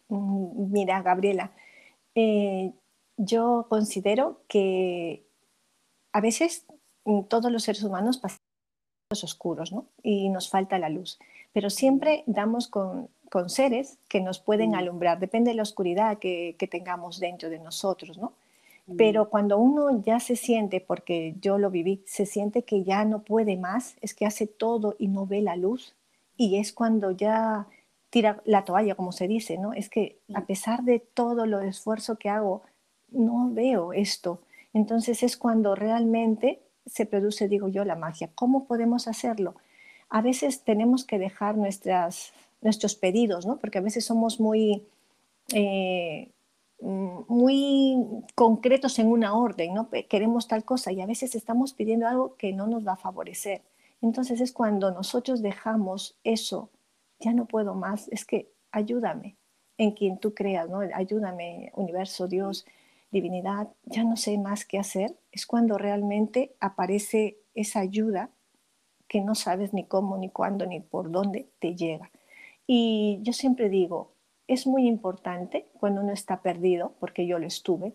Mm, 0.07 0.71
mira, 0.71 1.03
Gabriela, 1.03 1.51
eh, 2.15 2.73
yo 3.17 3.67
considero 3.69 4.41
que 4.47 5.27
a 6.11 6.21
veces 6.21 6.65
mm, 7.03 7.25
todos 7.25 7.51
los 7.51 7.61
seres 7.61 7.83
humanos 7.83 8.17
pasamos 8.17 8.41
oscuros 9.23 9.71
¿no? 9.71 9.85
y 10.01 10.29
nos 10.29 10.49
falta 10.49 10.79
la 10.79 10.89
luz, 10.89 11.19
pero 11.53 11.69
siempre 11.69 12.23
damos 12.25 12.67
con, 12.67 13.09
seres 13.45 13.99
que 14.07 14.21
nos 14.21 14.39
pueden 14.39 14.71
mm. 14.71 14.75
alumbrar, 14.75 15.19
depende 15.19 15.51
de 15.51 15.57
la 15.57 15.63
oscuridad 15.63 16.17
que, 16.17 16.55
que 16.57 16.67
tengamos 16.67 17.19
dentro 17.19 17.51
de 17.51 17.59
nosotros, 17.59 18.17
¿no? 18.17 18.33
Pero 18.97 19.29
cuando 19.29 19.57
uno 19.57 20.03
ya 20.03 20.19
se 20.19 20.35
siente, 20.35 20.79
porque 20.79 21.35
yo 21.41 21.57
lo 21.57 21.71
viví, 21.71 22.03
se 22.05 22.27
siente 22.27 22.63
que 22.63 22.83
ya 22.83 23.03
no 23.03 23.23
puede 23.23 23.57
más, 23.57 23.95
es 24.01 24.13
que 24.13 24.27
hace 24.27 24.45
todo 24.45 24.95
y 24.99 25.07
no 25.07 25.25
ve 25.25 25.41
la 25.41 25.55
luz. 25.55 25.95
Y 26.37 26.57
es 26.57 26.71
cuando 26.71 27.09
ya 27.09 27.67
tira 28.11 28.41
la 28.45 28.63
toalla, 28.63 28.93
como 28.93 29.11
se 29.11 29.27
dice, 29.27 29.57
¿no? 29.57 29.73
Es 29.73 29.89
que 29.89 30.19
a 30.35 30.45
pesar 30.45 30.83
de 30.83 30.99
todo 30.99 31.47
lo 31.47 31.61
esfuerzo 31.61 32.17
que 32.17 32.29
hago, 32.29 32.61
no 33.09 33.49
veo 33.51 33.91
esto. 33.91 34.41
Entonces 34.71 35.23
es 35.23 35.35
cuando 35.35 35.73
realmente 35.73 36.61
se 36.85 37.07
produce, 37.07 37.47
digo 37.47 37.67
yo, 37.69 37.85
la 37.85 37.95
magia. 37.95 38.29
¿Cómo 38.35 38.65
podemos 38.65 39.07
hacerlo? 39.07 39.55
A 40.09 40.21
veces 40.21 40.63
tenemos 40.63 41.05
que 41.05 41.17
dejar 41.17 41.57
nuestras, 41.57 42.33
nuestros 42.61 42.93
pedidos, 42.95 43.47
¿no? 43.47 43.57
Porque 43.57 43.79
a 43.79 43.81
veces 43.81 44.05
somos 44.05 44.39
muy... 44.39 44.83
Eh, 45.53 46.29
Mm, 46.34 46.34
muy 46.81 47.97
concretos 48.35 48.99
en 48.99 49.07
una 49.07 49.37
orden, 49.37 49.73
¿no? 49.73 49.89
Queremos 50.09 50.47
tal 50.47 50.65
cosa 50.65 50.91
y 50.91 51.01
a 51.01 51.05
veces 51.05 51.35
estamos 51.35 51.73
pidiendo 51.73 52.07
algo 52.07 52.35
que 52.35 52.53
no 52.53 52.67
nos 52.67 52.85
va 52.85 52.93
a 52.93 52.97
favorecer. 52.97 53.63
Entonces 54.01 54.41
es 54.41 54.51
cuando 54.51 54.91
nosotros 54.91 55.41
dejamos 55.41 56.19
eso, 56.23 56.69
ya 57.19 57.33
no 57.33 57.45
puedo 57.45 57.75
más, 57.75 58.07
es 58.09 58.25
que 58.25 58.51
ayúdame 58.71 59.37
en 59.77 59.91
quien 59.91 60.19
tú 60.19 60.33
creas, 60.33 60.69
¿no? 60.69 60.79
Ayúdame, 60.93 61.71
universo, 61.75 62.27
Dios, 62.27 62.65
divinidad, 63.11 63.69
ya 63.83 64.03
no 64.03 64.17
sé 64.17 64.37
más 64.37 64.65
qué 64.65 64.77
hacer. 64.77 65.17
Es 65.31 65.45
cuando 65.45 65.77
realmente 65.77 66.55
aparece 66.59 67.37
esa 67.53 67.79
ayuda 67.79 68.31
que 69.07 69.21
no 69.21 69.35
sabes 69.35 69.73
ni 69.73 69.85
cómo, 69.85 70.17
ni 70.17 70.29
cuándo, 70.29 70.65
ni 70.65 70.79
por 70.79 71.11
dónde 71.11 71.49
te 71.59 71.75
llega. 71.75 72.11
Y 72.67 73.19
yo 73.21 73.33
siempre 73.33 73.69
digo, 73.69 74.14
es 74.47 74.67
muy 74.67 74.87
importante 74.87 75.67
cuando 75.79 76.01
uno 76.01 76.13
está 76.13 76.41
perdido, 76.41 76.93
porque 76.99 77.25
yo 77.27 77.39
lo 77.39 77.47
estuve, 77.47 77.93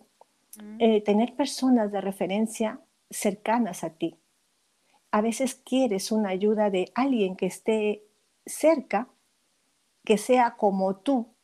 mm. 0.61 0.77
eh, 0.79 1.01
tener 1.03 1.35
personas 1.35 1.93
de 1.93 2.01
referencia 2.01 2.81
cercanas 3.11 3.85
a 3.85 3.91
ti. 3.91 4.17
A 5.11 5.21
veces 5.21 5.55
quieres 5.55 6.13
una 6.13 6.31
ayuda 6.31 6.71
de 6.71 6.91
alguien 6.95 7.37
que 7.37 7.47
esté 7.47 8.05
cerca, 8.47 9.09
que 10.05 10.19
sea 10.19 10.57
como 10.57 10.97
tú. 10.97 11.35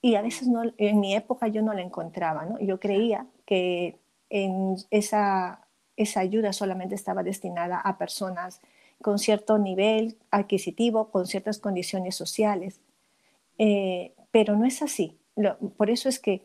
Y 0.00 0.14
a 0.16 0.22
veces 0.22 0.48
no, 0.48 0.62
en 0.78 1.00
mi 1.00 1.14
época 1.14 1.48
yo 1.48 1.62
no 1.62 1.74
la 1.74 1.82
encontraba, 1.82 2.44
¿no? 2.44 2.58
Yo 2.60 2.80
creía 2.80 3.26
que 3.44 4.00
en 4.30 4.76
esa, 4.90 5.68
esa 5.96 6.20
ayuda 6.20 6.52
solamente 6.52 6.94
estaba 6.94 7.22
destinada 7.22 7.78
a 7.78 7.98
personas 7.98 8.60
con 9.00 9.18
cierto 9.18 9.58
nivel 9.58 10.16
adquisitivo, 10.30 11.10
con 11.10 11.26
ciertas 11.26 11.58
condiciones 11.58 12.14
sociales. 12.14 12.80
Eh, 13.58 14.14
pero 14.30 14.56
no 14.56 14.64
es 14.64 14.82
así. 14.82 15.18
por 15.76 15.90
eso 15.90 16.08
es 16.08 16.18
que 16.18 16.42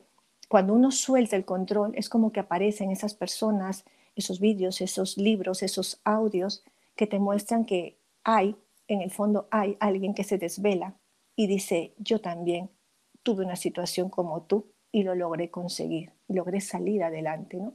cuando 0.47 0.73
uno 0.73 0.91
suelta 0.91 1.35
el 1.35 1.45
control, 1.45 1.93
es 1.95 2.09
como 2.09 2.31
que 2.31 2.39
aparecen 2.39 2.91
esas 2.91 3.13
personas, 3.13 3.83
esos 4.15 4.39
vídeos, 4.39 4.81
esos 4.81 5.17
libros, 5.17 5.61
esos 5.61 5.99
audios 6.03 6.63
que 6.95 7.07
te 7.07 7.19
muestran 7.19 7.65
que 7.65 7.97
hay, 8.23 8.55
en 8.87 9.01
el 9.01 9.11
fondo 9.11 9.47
hay 9.51 9.77
alguien 9.79 10.13
que 10.13 10.23
se 10.23 10.37
desvela 10.37 10.95
y 11.35 11.47
dice, 11.47 11.93
yo 11.97 12.19
también 12.21 12.69
tuve 13.23 13.45
una 13.45 13.55
situación 13.55 14.09
como 14.09 14.41
tú 14.43 14.67
y 14.91 15.03
lo 15.03 15.15
logré 15.15 15.51
conseguir, 15.51 16.11
logré 16.27 16.61
salir 16.61 17.03
adelante, 17.03 17.57
¿no? 17.57 17.73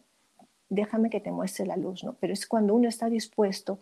Déjame 0.68 1.10
que 1.10 1.20
te 1.20 1.30
muestre 1.30 1.66
la 1.66 1.76
luz, 1.76 2.02
¿no? 2.02 2.14
Pero 2.14 2.32
es 2.32 2.46
cuando 2.46 2.74
uno 2.74 2.88
está 2.88 3.10
dispuesto 3.10 3.78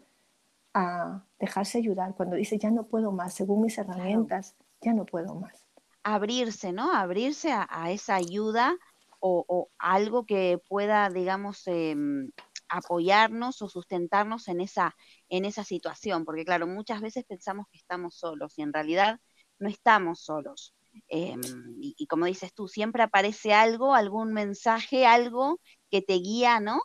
a 0.75 1.23
dejarse 1.39 1.79
ayudar, 1.79 2.15
cuando 2.17 2.37
dice, 2.37 2.59
ya 2.59 2.71
no 2.71 2.85
puedo 2.85 3.13
más, 3.13 3.35
según 3.35 3.63
mis 3.63 3.79
herramientas, 3.79 4.55
ya 4.81 4.93
no 4.93 5.05
puedo 5.05 5.35
más. 5.35 5.65
Abrirse, 6.03 6.73
¿no? 6.73 6.93
Abrirse 6.93 7.53
a, 7.53 7.91
esa 7.91 8.15
ayuda 8.15 8.77
o, 9.19 9.69
algo 9.79 10.25
que 10.25 10.59
pueda, 10.67 11.11
digamos, 11.11 11.67
em, 11.67 12.31
apoyarnos 12.69 13.61
o 13.61 13.69
sustentarnos 13.69 14.49
en 14.49 14.61
esa, 14.61 14.97
en 15.29 15.45
esa 15.45 15.65
situación, 15.65 16.25
porque 16.25 16.45
claro, 16.45 16.67
muchas 16.67 17.03
veces 17.03 17.25
pensamos 17.25 17.67
que 17.71 17.77
estamos 17.77 18.15
solos 18.15 18.59
y 18.59 18.63
en 18.63 18.73
realidad 18.73 19.21
no 19.59 19.69
estamos 19.69 20.21
solos. 20.21 20.75
Em, 21.09 21.41
y, 21.81 22.07
como 22.07 22.27
dices 22.27 22.55
tú, 22.55 22.67
siempre 22.67 23.03
aparece 23.03 23.53
algo, 23.53 23.95
algún 23.95 24.33
mensaje, 24.33 25.07
algo 25.07 25.61
que 25.91 26.03
te 26.03 26.15
guía, 26.15 26.61
¿no? 26.61 26.81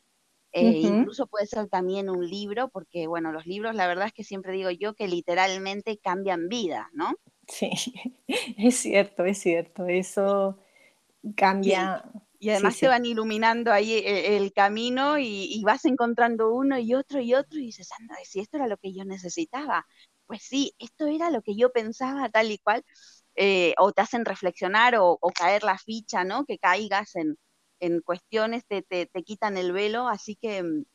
Eh, 0.51 0.79
incluso 0.79 1.27
puede 1.27 1.47
ser 1.47 1.67
también 1.67 2.09
un 2.09 2.25
libro, 2.25 2.69
porque 2.69 3.07
bueno, 3.07 3.31
los 3.31 3.45
libros, 3.45 3.75
la 3.75 3.87
verdad 3.87 4.07
es 4.07 4.13
que 4.13 4.23
siempre 4.23 4.53
digo 4.53 4.71
yo 4.71 4.93
que 4.93 5.07
literalmente 5.07 5.97
cambian 5.97 6.47
vida, 6.47 6.89
¿no? 6.93 7.13
Sí, 7.47 7.71
es 8.57 8.75
cierto, 8.75 9.25
es 9.25 9.39
cierto, 9.39 9.85
eso 9.85 10.57
cambia. 11.35 12.03
Y, 12.39 12.49
además 12.49 12.75
se 12.75 12.87
van 12.87 13.05
iluminando 13.05 13.71
ahí 13.71 13.93
e, 13.93 14.37
el, 14.37 14.53
camino 14.53 15.17
y, 15.17 15.61
vas 15.63 15.85
encontrando 15.85 16.53
uno 16.53 16.77
y 16.77 16.93
otro 16.93 17.19
y 17.19 17.33
otro 17.33 17.57
y 17.57 17.67
dices, 17.67 17.89
anda, 17.99 18.15
si 18.23 18.39
esto 18.39 18.57
era 18.57 18.67
lo 18.67 18.77
que 18.77 18.93
yo 18.93 19.05
necesitaba, 19.05 19.87
pues 20.27 20.43
sí, 20.43 20.73
esto 20.77 21.07
era 21.07 21.31
lo 21.31 21.41
que 21.41 21.55
yo 21.55 21.71
pensaba 21.71 22.29
tal 22.29 22.51
y 22.51 22.59
cual, 22.59 22.83
eh, 23.35 23.73
o 23.79 23.91
te 23.93 24.01
hacen 24.01 24.25
reflexionar 24.25 24.95
o, 24.99 25.17
caer 25.33 25.63
la 25.63 25.77
ficha, 25.77 26.23
¿no? 26.23 26.45
Que 26.45 26.59
caigas 26.59 27.15
en, 27.15 27.37
cuestiones, 28.03 28.65
te, 28.65 28.81
te, 28.81 29.07
quitan 29.23 29.57
el 29.57 29.71
velo, 29.71 30.07
así 30.07 30.35
que 30.35 30.63
mm, 30.63 30.85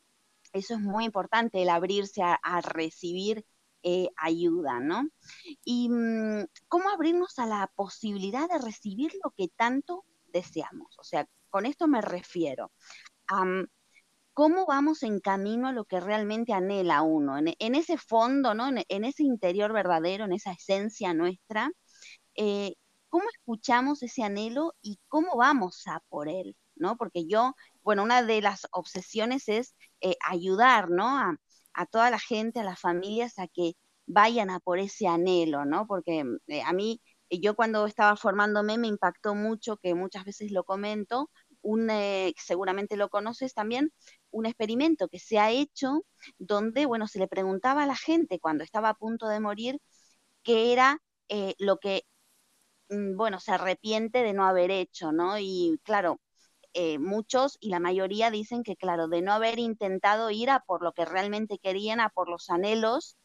eso 0.52 0.74
es 0.74 0.80
muy 0.80 1.04
importante, 1.04 1.62
el 1.62 1.68
abrirse 1.68 2.22
a 2.22 2.60
recibir 2.60 3.44
eh, 3.82 4.08
ayuda, 4.16 4.80
¿no? 4.80 5.08
Y 5.64 5.88
mm, 5.88 6.46
cómo 6.68 6.90
abrirnos 6.90 7.38
a 7.38 7.46
la 7.46 7.70
posibilidad 7.74 8.48
de 8.48 8.58
recibir 8.58 9.12
lo 9.24 9.30
que 9.30 9.48
tanto 9.48 10.04
deseamos. 10.32 10.98
O 10.98 11.04
sea, 11.04 11.26
con 11.50 11.66
esto 11.66 11.88
me 11.88 12.00
refiero 12.00 12.72
a 13.28 13.44
cómo 14.32 14.66
vamos 14.66 15.02
en 15.02 15.20
camino 15.20 15.68
a 15.68 15.72
lo 15.72 15.84
que 15.84 16.00
realmente 16.00 16.52
anhela 16.52 17.02
uno, 17.02 17.38
en, 17.38 17.74
ese 17.74 17.98
fondo, 17.98 18.54
¿no? 18.54 18.68
En, 18.68 19.04
ese 19.04 19.22
interior 19.24 19.72
verdadero, 19.72 20.24
en 20.24 20.32
esa 20.32 20.52
esencia 20.52 21.14
nuestra. 21.14 21.70
Eh, 22.34 22.74
¿Cómo 23.08 23.24
escuchamos 23.32 24.02
ese 24.02 24.22
anhelo 24.22 24.74
y 24.82 24.98
cómo 25.08 25.36
vamos 25.36 25.86
a 25.86 26.00
por 26.08 26.28
él? 26.28 26.56
¿no? 26.80 26.96
Porque 26.96 27.26
yo, 27.26 27.54
bueno, 27.82 28.02
una 28.02 28.22
de 28.22 28.40
las 28.42 28.66
obsesiones 28.72 29.48
es 29.48 29.76
eh, 30.00 30.16
ayudar, 30.26 30.90
¿no? 30.90 31.36
A 31.74 31.86
toda 31.86 32.10
la 32.10 32.18
gente, 32.18 32.60
a 32.60 32.64
las 32.64 32.80
familias, 32.80 33.38
a 33.38 33.46
que 33.48 33.74
vayan 34.06 34.50
a 34.50 34.60
por 34.60 34.78
ese 34.78 35.06
anhelo, 35.06 35.64
¿no? 35.64 35.86
Porque 35.86 36.24
eh, 36.48 36.62
a 36.62 36.72
mí, 36.72 37.00
eh, 37.30 37.40
yo 37.40 37.54
cuando 37.54 37.86
estaba 37.86 38.16
formándome 38.16 38.78
me 38.78 38.88
impactó 38.88 39.34
mucho, 39.34 39.76
que 39.78 39.94
muchas 39.94 40.24
veces 40.24 40.50
lo 40.52 40.64
comento, 40.64 41.30
eh, 41.90 42.32
seguramente 42.36 42.96
lo 42.96 43.08
conoces 43.10 43.54
también, 43.54 43.92
un 44.30 44.46
experimento 44.46 45.08
que 45.08 45.18
se 45.18 45.38
ha 45.38 45.50
hecho 45.50 46.02
donde, 46.38 46.86
bueno, 46.86 47.06
se 47.06 47.18
le 47.18 47.28
preguntaba 47.28 47.84
a 47.84 47.86
la 47.86 47.96
gente 47.96 48.40
cuando 48.40 48.64
estaba 48.64 48.90
a 48.90 48.94
punto 48.94 49.28
de 49.28 49.40
morir 49.40 49.78
qué 50.42 50.72
era 50.72 50.98
lo 51.58 51.78
que, 51.78 52.04
mm, 52.90 53.16
bueno, 53.16 53.40
se 53.40 53.52
arrepiente 53.52 54.22
de 54.22 54.32
no 54.34 54.44
haber 54.46 54.70
hecho, 54.70 55.12
¿no? 55.12 55.38
Y 55.38 55.80
claro, 55.84 56.20
eh, 56.74 56.98
muchos 56.98 57.56
y 57.60 57.70
la 57.70 57.80
mayoría 57.80 58.30
dicen 58.30 58.62
que, 58.62 58.76
claro, 58.76 59.08
de 59.08 59.22
no 59.22 59.32
haber 59.32 59.58
intentado 59.58 60.30
ir 60.30 60.50
a 60.50 60.60
por 60.60 60.82
lo 60.82 60.92
que 60.92 61.04
realmente 61.04 61.58
querían, 61.58 62.00
a 62.00 62.10
por 62.10 62.28
los 62.28 62.50
anhelos 62.50 63.16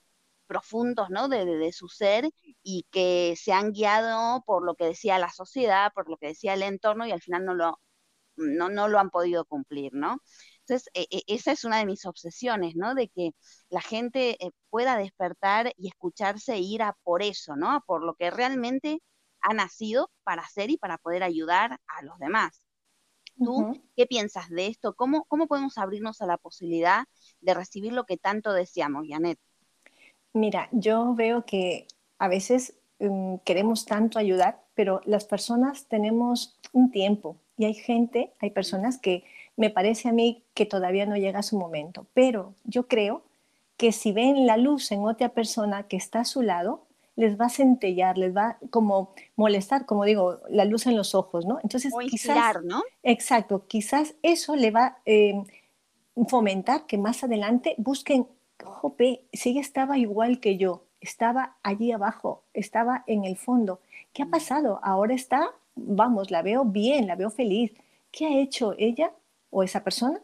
profundos, 0.48 1.10
¿no? 1.10 1.28
De, 1.30 1.46
de, 1.46 1.72
su 1.74 1.88
ser 1.90 2.30
y 2.64 2.86
que 2.92 3.36
se 3.38 3.54
han 3.54 3.72
guiado 3.74 4.44
por 4.46 4.66
lo 4.66 4.76
que 4.76 4.86
decía 4.86 5.20
la 5.20 5.32
sociedad, 5.32 5.92
por 5.94 6.10
lo 6.10 6.18
que 6.18 6.28
decía 6.28 6.54
el 6.54 6.64
entorno 6.64 7.06
y 7.08 7.12
al 7.12 7.22
final 7.22 7.46
no 7.46 7.56
lo, 7.56 7.80
no, 8.38 8.70
no 8.70 8.88
lo 8.88 9.00
han 9.00 9.10
podido 9.10 9.46
cumplir, 9.46 9.94
¿no? 9.94 10.20
Entonces, 10.62 10.90
e, 10.94 11.08
e, 11.12 11.24
esa 11.28 11.52
es 11.52 11.64
una 11.64 11.78
de 11.78 11.86
mis 11.86 12.06
obsesiones, 12.06 12.76
¿no? 12.76 12.96
De 12.96 13.10
que 13.10 13.32
la 13.70 13.82
gente 13.82 14.44
eh, 14.46 14.52
pueda 14.70 14.98
despertar 14.98 15.74
y 15.78 15.88
escucharse 15.88 16.58
ir 16.60 16.84
a 16.84 16.98
por 17.04 17.22
eso, 17.24 17.56
¿no? 17.56 17.82
por 17.88 18.04
lo 18.04 18.16
que 18.16 18.32
realmente 18.32 19.00
ha 19.42 19.54
nacido 19.54 20.12
para 20.24 20.42
hacer 20.44 20.70
y 20.72 20.78
para 20.78 20.98
poder 20.98 21.24
ayudar 21.24 21.80
a 21.88 22.04
los 22.04 22.18
demás. 22.20 22.65
¿Tú 23.38 23.82
qué 23.96 24.06
piensas 24.06 24.50
de 24.50 24.68
esto? 24.68 24.96
¿Cómo, 24.96 25.26
¿Cómo 25.26 25.48
podemos 25.48 25.78
abrirnos 25.78 26.22
a 26.22 26.26
la 26.26 26.38
posibilidad 26.38 27.06
de 27.42 27.54
recibir 27.54 27.94
lo 27.94 28.06
que 28.06 28.18
tanto 28.18 28.54
deseamos, 28.54 29.06
Janet? 29.10 29.40
Mira, 30.34 30.70
yo 30.72 31.14
veo 31.16 31.46
que 31.46 31.88
a 32.18 32.28
veces 32.28 32.78
mm, 33.00 33.38
queremos 33.46 33.86
tanto 33.86 34.20
ayudar, 34.20 34.64
pero 34.74 35.02
las 35.06 35.26
personas 35.26 35.86
tenemos 35.88 36.60
un 36.72 36.92
tiempo 36.92 37.38
y 37.58 37.66
hay 37.66 37.74
gente, 37.74 38.34
hay 38.40 38.50
personas 38.50 38.98
que 38.98 39.24
me 39.56 39.70
parece 39.70 40.10
a 40.10 40.12
mí 40.12 40.44
que 40.54 40.66
todavía 40.66 41.06
no 41.06 41.16
llega 41.16 41.44
su 41.44 41.58
momento, 41.58 42.08
pero 42.14 42.54
yo 42.66 42.88
creo 42.88 43.24
que 43.78 43.92
si 43.92 44.12
ven 44.12 44.46
la 44.46 44.58
luz 44.58 44.92
en 44.92 45.06
otra 45.06 45.30
persona 45.30 45.84
que 45.84 45.98
está 45.98 46.22
a 46.22 46.26
su 46.26 46.42
lado, 46.42 46.85
les 47.16 47.40
va 47.40 47.46
a 47.46 47.50
centellar, 47.50 48.18
les 48.18 48.36
va 48.36 48.58
como 48.70 49.14
molestar, 49.36 49.86
como 49.86 50.04
digo, 50.06 50.40
la 50.50 50.66
luz 50.66 50.86
en 50.86 50.98
los 50.98 51.16
ojos, 51.16 51.46
¿no? 51.46 51.60
Entonces, 51.64 51.94
o 51.94 52.00
quizás, 52.00 52.64
¿no? 52.64 52.84
Exacto, 53.04 53.66
quizás 53.68 54.16
eso 54.22 54.56
le 54.56 54.72
va 54.72 54.86
a 54.86 54.98
eh, 55.06 55.42
fomentar 56.28 56.86
que 56.86 56.98
más 56.98 57.24
adelante 57.24 57.76
busquen, 57.78 58.28
jope, 58.64 59.24
si 59.32 59.58
estaba 59.58 59.98
igual 59.98 60.40
que 60.40 60.58
yo, 60.58 60.84
estaba 61.00 61.56
allí 61.64 61.92
abajo, 61.92 62.44
estaba 62.54 63.04
en 63.08 63.26
el 63.26 63.38
fondo, 63.38 63.80
¿qué 64.14 64.24
ha 64.24 64.28
pasado? 64.28 64.80
Ahora 64.84 65.14
está, 65.14 65.52
vamos, 65.76 66.32
la 66.32 66.42
veo 66.42 66.66
bien, 66.66 67.08
la 67.08 67.16
veo 67.16 67.30
feliz. 67.30 67.72
¿Qué 68.12 68.26
ha 68.26 68.40
hecho 68.40 68.74
ella 68.78 69.12
o 69.50 69.64
esa 69.64 69.84
persona 69.84 70.20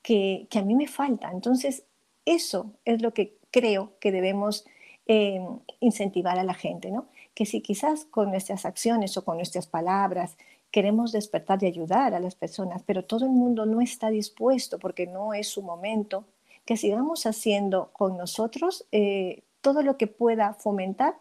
que, 0.00 0.46
que 0.48 0.58
a 0.58 0.62
mí 0.62 0.74
me 0.74 0.86
falta? 0.86 1.30
Entonces, 1.32 1.84
eso 2.24 2.72
es 2.84 3.02
lo 3.02 3.12
que 3.12 3.36
creo 3.50 3.92
que 4.00 4.12
debemos 4.12 4.64
eh, 5.06 5.44
incentivar 5.80 6.38
a 6.38 6.44
la 6.44 6.54
gente, 6.54 6.90
¿no? 6.90 7.08
Que 7.34 7.46
si 7.46 7.60
quizás 7.60 8.04
con 8.04 8.30
nuestras 8.30 8.64
acciones 8.64 9.16
o 9.16 9.24
con 9.24 9.36
nuestras 9.36 9.66
palabras 9.66 10.36
queremos 10.70 11.12
despertar 11.12 11.62
y 11.62 11.66
ayudar 11.66 12.14
a 12.14 12.20
las 12.20 12.34
personas, 12.34 12.82
pero 12.84 13.04
todo 13.04 13.24
el 13.26 13.32
mundo 13.32 13.66
no 13.66 13.80
está 13.80 14.10
dispuesto 14.10 14.78
porque 14.78 15.06
no 15.06 15.34
es 15.34 15.48
su 15.48 15.62
momento, 15.62 16.24
que 16.64 16.76
sigamos 16.76 17.26
haciendo 17.26 17.90
con 17.92 18.16
nosotros 18.16 18.86
eh, 18.92 19.42
todo 19.60 19.82
lo 19.82 19.96
que 19.96 20.06
pueda 20.06 20.54
fomentar 20.54 21.16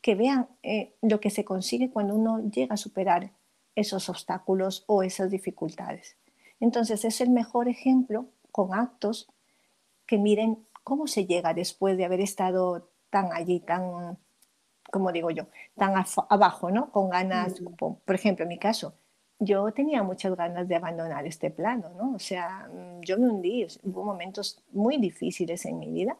que 0.00 0.14
vean 0.14 0.48
eh, 0.62 0.94
lo 1.00 1.18
que 1.18 1.30
se 1.30 1.46
consigue 1.46 1.90
cuando 1.90 2.14
uno 2.14 2.38
llega 2.50 2.74
a 2.74 2.76
superar 2.76 3.32
esos 3.74 4.10
obstáculos 4.10 4.84
o 4.86 5.02
esas 5.02 5.30
dificultades. 5.30 6.16
Entonces 6.60 7.04
es 7.06 7.20
el 7.22 7.30
mejor 7.30 7.68
ejemplo 7.68 8.26
con 8.52 8.74
actos 8.74 9.28
que 10.06 10.18
miren 10.18 10.66
cómo 10.82 11.06
se 11.06 11.24
llega 11.24 11.54
después 11.54 11.96
de 11.96 12.04
haber 12.04 12.20
estado 12.20 12.90
tan 13.14 13.32
allí, 13.32 13.60
tan, 13.60 14.18
como 14.90 15.12
digo 15.12 15.30
yo, 15.30 15.46
tan 15.76 15.94
abajo, 16.28 16.72
¿no? 16.72 16.90
Con 16.90 17.10
ganas, 17.10 17.62
por 17.78 18.14
ejemplo, 18.14 18.42
en 18.42 18.48
mi 18.48 18.58
caso, 18.58 18.94
yo 19.38 19.70
tenía 19.70 20.02
muchas 20.02 20.34
ganas 20.34 20.66
de 20.66 20.74
abandonar 20.74 21.24
este 21.24 21.48
plano, 21.52 21.90
¿no? 21.96 22.16
O 22.16 22.18
sea, 22.18 22.68
mm, 22.72 23.02
yo 23.02 23.16
me 23.16 23.28
hundí, 23.28 23.64
hubo 23.84 24.04
momentos 24.04 24.60
muy 24.72 24.96
difíciles 24.96 25.64
en 25.64 25.78
mi 25.78 25.92
vida. 25.92 26.16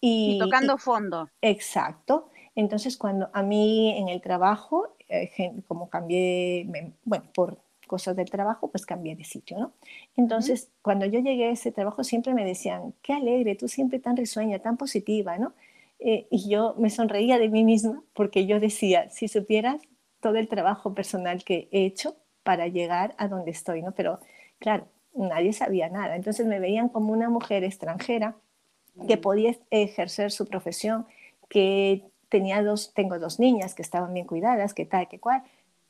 Y, 0.00 0.40
tocando 0.40 0.76
fondo. 0.76 1.30
Exacto. 1.40 2.30
Entonces, 2.56 2.96
cuando 2.96 3.30
a 3.32 3.44
mí 3.44 3.96
en 3.96 4.08
el 4.08 4.20
trabajo, 4.20 4.96
eh, 5.08 5.62
como 5.68 5.88
cambié, 5.88 6.66
bueno, 7.04 7.26
por 7.32 7.58
cosas 7.86 8.16
del 8.16 8.28
trabajo, 8.28 8.72
pues 8.72 8.84
cambié 8.86 9.14
de 9.14 9.22
sitio, 9.22 9.56
¿no? 9.56 9.72
Entonces, 10.16 10.72
cuando 10.82 11.06
yo 11.06 11.20
llegué 11.20 11.46
a 11.46 11.50
ese 11.52 11.70
trabajo, 11.70 12.02
siempre 12.02 12.34
me 12.34 12.44
decían, 12.44 12.92
qué 13.02 13.12
alegre, 13.12 13.54
tú 13.54 13.68
siempre 13.68 14.00
tan 14.00 14.16
risueña, 14.16 14.58
tan 14.58 14.76
positiva, 14.76 15.38
¿no? 15.38 15.52
Eh, 15.98 16.26
y 16.30 16.48
yo 16.48 16.74
me 16.78 16.90
sonreía 16.90 17.38
de 17.38 17.48
mí 17.48 17.64
misma 17.64 18.02
porque 18.12 18.46
yo 18.46 18.60
decía, 18.60 19.08
si 19.10 19.28
supieras 19.28 19.80
todo 20.20 20.36
el 20.36 20.48
trabajo 20.48 20.94
personal 20.94 21.44
que 21.44 21.68
he 21.70 21.84
hecho 21.84 22.16
para 22.42 22.68
llegar 22.68 23.14
a 23.18 23.28
donde 23.28 23.50
estoy, 23.50 23.82
¿no? 23.82 23.92
Pero 23.92 24.20
claro, 24.58 24.86
nadie 25.14 25.52
sabía 25.52 25.88
nada. 25.88 26.16
Entonces 26.16 26.46
me 26.46 26.60
veían 26.60 26.88
como 26.88 27.12
una 27.12 27.30
mujer 27.30 27.64
extranjera 27.64 28.36
que 29.08 29.16
podía 29.16 29.56
ejercer 29.70 30.30
su 30.30 30.46
profesión, 30.46 31.06
que 31.48 32.04
tenía 32.28 32.62
dos, 32.62 32.92
tengo 32.94 33.18
dos 33.18 33.38
niñas 33.38 33.74
que 33.74 33.82
estaban 33.82 34.14
bien 34.14 34.26
cuidadas, 34.26 34.74
que 34.74 34.86
tal, 34.86 35.08
que 35.08 35.20
cual, 35.20 35.42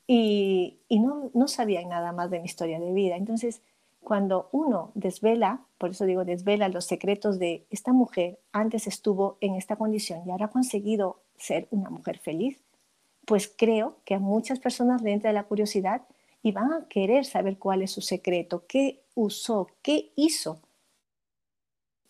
y, 0.07 0.77
y 0.87 0.99
no, 0.99 1.31
no 1.33 1.47
sabían 1.47 1.89
nada 1.89 2.11
más 2.11 2.29
de 2.29 2.39
mi 2.39 2.45
historia 2.45 2.79
de 2.79 2.93
vida. 2.93 3.15
Entonces, 3.15 3.61
cuando 4.05 4.47
uno 4.53 4.91
desvela, 4.93 5.65
por 5.77 5.89
eso 5.89 6.05
digo 6.05 6.23
desvela 6.23 6.69
los 6.69 6.85
secretos 6.85 7.39
de 7.39 7.65
esta 7.69 7.91
mujer, 7.91 8.39
antes 8.53 8.87
estuvo 8.87 9.37
en 9.41 9.55
esta 9.55 9.75
condición 9.75 10.21
y 10.25 10.31
ahora 10.31 10.45
ha 10.45 10.51
conseguido 10.51 11.19
ser 11.35 11.67
una 11.71 11.89
mujer 11.89 12.19
feliz, 12.19 12.63
pues 13.25 13.53
creo 13.53 13.97
que 14.05 14.15
a 14.15 14.19
muchas 14.19 14.59
personas 14.59 15.01
le 15.01 15.11
entra 15.11 15.33
la 15.33 15.43
curiosidad 15.43 16.03
y 16.41 16.51
van 16.51 16.71
a 16.71 16.87
querer 16.87 17.25
saber 17.25 17.57
cuál 17.57 17.81
es 17.81 17.91
su 17.91 18.01
secreto, 18.01 18.63
qué 18.67 19.01
usó, 19.15 19.67
qué 19.81 20.11
hizo 20.15 20.61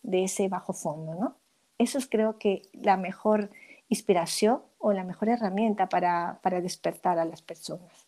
de 0.02 0.24
ese 0.24 0.48
bajo 0.48 0.72
fondo, 0.74 1.14
¿no? 1.14 1.36
Eso 1.78 1.98
es 1.98 2.06
creo 2.06 2.38
que 2.38 2.62
la 2.72 2.96
mejor 2.96 3.50
inspiración 3.88 4.62
o 4.78 4.92
la 4.92 5.04
mejor 5.04 5.28
herramienta 5.28 5.88
para, 5.88 6.38
para 6.42 6.60
despertar 6.60 7.18
a 7.18 7.24
las 7.24 7.42
personas. 7.42 8.05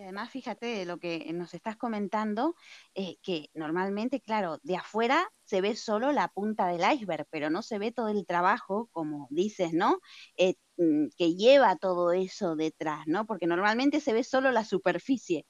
Y 0.00 0.02
además, 0.02 0.30
fíjate 0.30 0.86
lo 0.86 0.96
que 0.96 1.30
nos 1.34 1.52
estás 1.52 1.76
comentando, 1.76 2.54
eh, 2.94 3.18
que 3.22 3.50
normalmente, 3.52 4.22
claro, 4.22 4.58
de 4.62 4.76
afuera 4.76 5.30
se 5.44 5.60
ve 5.60 5.76
solo 5.76 6.10
la 6.10 6.28
punta 6.28 6.68
del 6.68 6.90
iceberg, 6.90 7.26
pero 7.28 7.50
no 7.50 7.60
se 7.60 7.78
ve 7.78 7.92
todo 7.92 8.08
el 8.08 8.24
trabajo, 8.24 8.88
como 8.92 9.28
dices, 9.28 9.74
¿no? 9.74 9.98
Eh, 10.38 10.54
mm, 10.78 11.08
que 11.18 11.34
lleva 11.34 11.76
todo 11.76 12.12
eso 12.12 12.56
detrás, 12.56 13.06
¿no? 13.08 13.26
Porque 13.26 13.46
normalmente 13.46 14.00
se 14.00 14.14
ve 14.14 14.24
solo 14.24 14.50
la 14.52 14.64
superficie, 14.64 15.44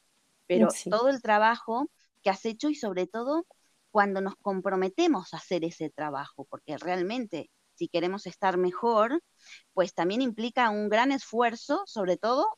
pero 0.49 0.67
todo 0.89 1.11
el 1.11 1.23
trabajo 1.23 1.89
que 2.21 2.31
has 2.31 2.45
hecho 2.45 2.71
y 2.71 2.75
sobre 2.75 3.07
todo 3.07 3.47
cuando 3.93 4.21
nos 4.21 4.35
comprometemos 4.43 5.33
a 5.33 5.37
hacer 5.37 5.65
ese 5.65 5.91
trabajo, 5.91 6.45
porque 6.51 6.77
realmente 6.77 7.53
si 7.75 7.87
queremos 7.89 8.27
estar 8.27 8.59
mejor, 8.59 9.23
pues 9.75 9.95
también 9.95 10.23
implica 10.23 10.71
un 10.71 10.89
gran 10.89 11.13
esfuerzo, 11.13 11.83
sobre 11.87 12.17
todo 12.17 12.49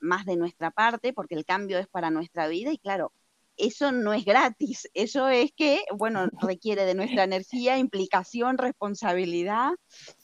más 0.00 0.24
de 0.26 0.36
nuestra 0.36 0.70
parte, 0.70 1.12
porque 1.12 1.34
el 1.34 1.44
cambio 1.44 1.78
es 1.78 1.88
para 1.88 2.10
nuestra 2.10 2.48
vida 2.48 2.72
y 2.72 2.78
claro, 2.78 3.12
eso 3.56 3.92
no 3.92 4.12
es 4.12 4.24
gratis, 4.24 4.88
eso 4.94 5.28
es 5.28 5.52
que, 5.52 5.82
bueno, 5.96 6.28
requiere 6.40 6.84
de 6.84 6.94
nuestra 6.94 7.24
energía, 7.24 7.78
implicación, 7.78 8.56
responsabilidad 8.56 9.72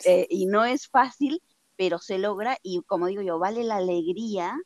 eh, 0.05 0.27
y 0.31 0.47
no 0.47 0.65
es 0.65 0.89
fácil, 0.89 1.43
pero 1.77 1.99
se 1.99 2.19
logra 2.19 2.57
y 2.63 2.81
como 2.83 3.07
digo 3.09 3.23
yo, 3.23 3.39
vale 3.39 3.65
la 3.65 3.77
alegría, 3.77 4.57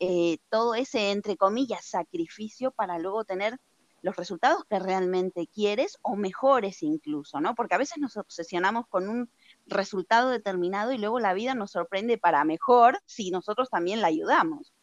eh, 0.00 0.38
todo 0.50 0.74
ese, 0.74 1.10
entre 1.12 1.36
comillas, 1.36 1.84
sacrificio 1.84 2.72
para 2.72 2.98
luego 2.98 3.24
tener 3.24 3.58
los 4.02 4.16
resultados 4.16 4.64
que 4.68 4.78
realmente 4.78 5.46
quieres 5.46 5.98
o 6.02 6.14
mejores 6.14 6.82
incluso, 6.82 7.40
¿no? 7.40 7.54
Porque 7.54 7.74
a 7.74 7.78
veces 7.78 7.98
nos 7.98 8.16
obsesionamos 8.18 8.86
con 8.88 9.08
un 9.08 9.30
resultado 9.66 10.30
determinado 10.30 10.92
y 10.92 10.98
luego 10.98 11.20
la 11.20 11.34
vida 11.34 11.54
nos 11.54 11.72
sorprende 11.72 12.18
para 12.18 12.44
mejor 12.44 12.98
si 13.06 13.30
nosotros 13.30 13.70
también 13.70 14.00
la 14.00 14.08
ayudamos. 14.08 14.74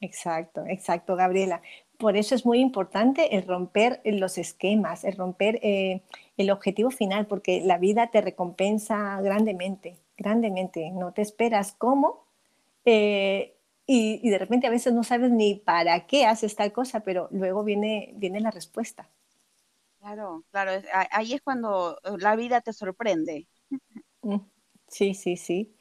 Exacto, 0.00 0.64
exacto, 0.66 1.16
Gabriela. 1.16 1.62
Por 1.98 2.16
eso 2.16 2.34
es 2.34 2.44
muy 2.44 2.60
importante 2.60 3.36
el 3.36 3.46
romper 3.46 4.00
los 4.04 4.36
esquemas, 4.36 5.04
el 5.04 5.16
romper 5.16 5.60
eh, 5.62 6.02
el 6.36 6.50
objetivo 6.50 6.90
final, 6.90 7.26
porque 7.26 7.62
la 7.64 7.78
vida 7.78 8.08
te 8.08 8.20
recompensa 8.20 9.20
grandemente, 9.22 9.96
grandemente. 10.16 10.90
No 10.90 11.12
te 11.12 11.22
esperas 11.22 11.72
cómo 11.72 12.24
eh, 12.84 13.56
y, 13.86 14.28
de 14.28 14.38
repente 14.38 14.66
a 14.66 14.70
veces 14.70 14.92
no 14.92 15.04
sabes 15.04 15.30
ni 15.30 15.56
para 15.56 16.06
qué 16.06 16.26
haces 16.26 16.56
tal 16.56 16.72
cosa, 16.72 17.00
pero 17.00 17.28
luego 17.30 17.64
viene, 17.64 18.12
viene 18.16 18.40
la 18.40 18.50
respuesta. 18.50 19.08
Claro, 20.00 20.44
claro, 20.50 20.82
ahí 21.10 21.34
es 21.34 21.42
cuando 21.42 21.98
la 22.18 22.36
vida 22.36 22.60
te 22.60 22.72
sorprende. 22.72 23.48
Mm, 24.24 24.40
sí, 24.88 25.14
sí, 25.14 25.36
sí. 25.36 25.76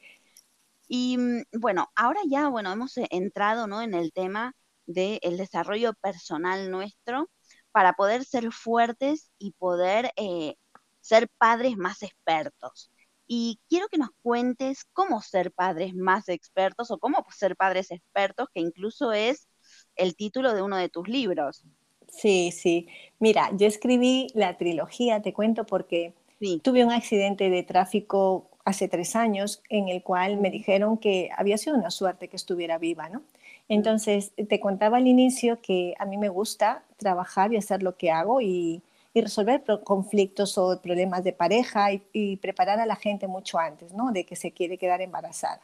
Y 0.88 1.18
mm, 1.18 1.44
bueno, 1.60 1.92
ahora 1.96 2.20
ya, 2.30 2.50
bueno, 2.50 2.72
hemos 2.72 2.98
eh, 2.98 3.08
entrado, 3.10 3.68
¿no? 3.68 3.82
En 3.82 3.94
el 3.94 4.12
tema 4.12 4.54
del 4.86 5.38
desarrollo 5.38 5.94
personal 5.96 6.70
nuestro 6.70 7.30
para 7.72 7.94
poder 7.94 8.26
ser 8.26 8.52
fuertes 8.52 9.32
y 9.40 9.54
poder 9.54 10.12
eh, 10.18 10.56
ser 11.02 11.30
padres 11.38 11.78
más 11.78 12.04
expertos. 12.04 12.92
Y 13.26 13.60
quiero 13.70 13.88
que 13.88 13.98
nos 13.98 14.10
cuentes 14.22 14.86
cómo 14.92 15.22
ser 15.22 15.52
padres 15.54 15.96
más 15.96 16.28
expertos 16.28 16.92
o 16.92 17.00
cómo 17.00 17.26
ser 17.36 17.56
padres 17.56 17.90
expertos, 17.90 18.50
que 18.54 18.60
incluso 18.60 19.14
es 19.14 19.48
el 19.96 20.16
título 20.16 20.54
de 20.54 20.62
uno 20.62 20.76
de 20.78 20.90
tus 20.90 21.08
libros. 21.08 21.64
Sí, 22.10 22.52
sí. 22.52 22.88
Mira, 23.20 23.50
yo 23.56 23.66
escribí 23.66 24.28
la 24.36 24.58
trilogía, 24.58 25.22
te 25.22 25.34
cuento 25.34 25.66
porque 25.66 26.14
Tuve 26.62 26.84
un 26.84 26.92
accidente 26.92 27.50
de 27.50 27.64
tráfico 27.64 28.50
hace 28.66 28.88
tres 28.88 29.16
años, 29.16 29.62
en 29.70 29.90
el 29.90 30.04
cual 30.04 30.38
me 30.38 30.50
dijeron 30.50 30.98
que 30.98 31.30
había 31.36 31.58
sido 31.58 31.76
una 31.76 31.92
suerte 31.92 32.28
que 32.28 32.36
estuviera 32.36 32.78
viva, 32.78 33.10
¿no? 33.10 33.22
Entonces, 33.70 34.34
te 34.50 34.60
contaba 34.60 34.98
al 34.98 35.08
inicio 35.08 35.62
que 35.62 35.96
a 36.00 36.06
mí 36.06 36.18
me 36.18 36.30
gusta 36.30 36.84
trabajar 36.98 37.54
y 37.54 37.58
hacer 37.58 37.84
lo 37.84 37.98
que 37.98 38.12
hago 38.12 38.42
y, 38.42 38.82
resolver 39.16 39.64
conflictos 39.84 40.58
o 40.58 40.82
problemas 40.82 41.24
de 41.24 41.34
pareja 41.34 41.90
y, 42.14 42.38
preparar 42.38 42.80
a 42.80 42.88
la 42.88 42.96
gente 42.96 43.28
mucho 43.28 43.60
antes, 43.60 43.94
¿no? 43.94 44.12
De 44.12 44.26
que 44.26 44.36
se 44.36 44.52
quiere 44.52 44.80
quedar 44.80 45.02
embarazada. 45.02 45.62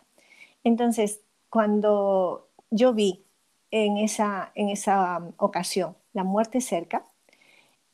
Entonces, 0.63 1.21
cuando 1.49 2.47
yo 2.69 2.93
vi 2.93 3.23
en 3.71 3.97
esa, 3.97 4.51
en 4.55 4.69
esa 4.69 5.23
ocasión 5.38 5.95
la 6.13 6.23
muerte 6.23 6.62
cerca, 6.62 7.03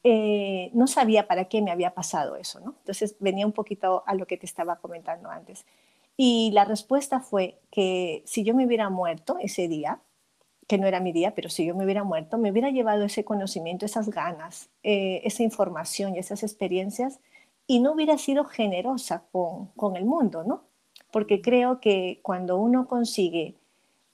eh, 0.08 0.70
no 0.76 0.86
sabía 0.86 1.28
para 1.28 1.46
qué 1.46 1.64
me 1.64 1.72
había 1.72 1.96
pasado 1.96 2.36
eso, 2.36 2.60
¿no? 2.60 2.76
Entonces 2.78 3.16
venía 3.20 3.44
un 3.44 3.54
poquito 3.54 4.04
a 4.06 4.14
lo 4.14 4.28
que 4.28 4.38
te 4.38 4.46
estaba 4.46 4.76
comentando 4.76 5.32
antes. 5.32 5.66
Y 6.16 6.52
la 6.54 6.64
respuesta 6.64 7.22
fue 7.22 7.60
que 7.72 8.22
si 8.28 8.44
yo 8.44 8.54
me 8.54 8.68
hubiera 8.68 8.92
muerto 8.92 9.38
ese 9.42 9.68
día, 9.68 10.00
que 10.68 10.78
no 10.78 10.86
era 10.86 11.00
mi 11.00 11.12
día, 11.12 11.34
pero 11.34 11.50
si 11.50 11.66
yo 11.66 11.74
me 11.74 11.86
hubiera 11.86 12.04
muerto, 12.04 12.38
me 12.38 12.52
hubiera 12.52 12.70
llevado 12.70 13.04
ese 13.04 13.26
conocimiento, 13.26 13.84
esas 13.84 14.12
ganas, 14.12 14.70
eh, 14.84 15.22
esa 15.24 15.42
información 15.42 16.16
y 16.16 16.20
esas 16.20 16.44
experiencias 16.44 17.20
y 17.66 17.80
no 17.80 17.94
hubiera 17.94 18.20
sido 18.20 18.46
generosa 18.46 19.24
con, 19.32 19.70
con, 19.76 19.96
el 19.96 20.06
mundo, 20.06 20.44
¿no? 20.44 20.66
Porque 21.10 21.42
creo 21.42 21.80
que 21.80 22.20
cuando 22.22 22.58
uno 22.58 22.88
consigue 22.88 23.56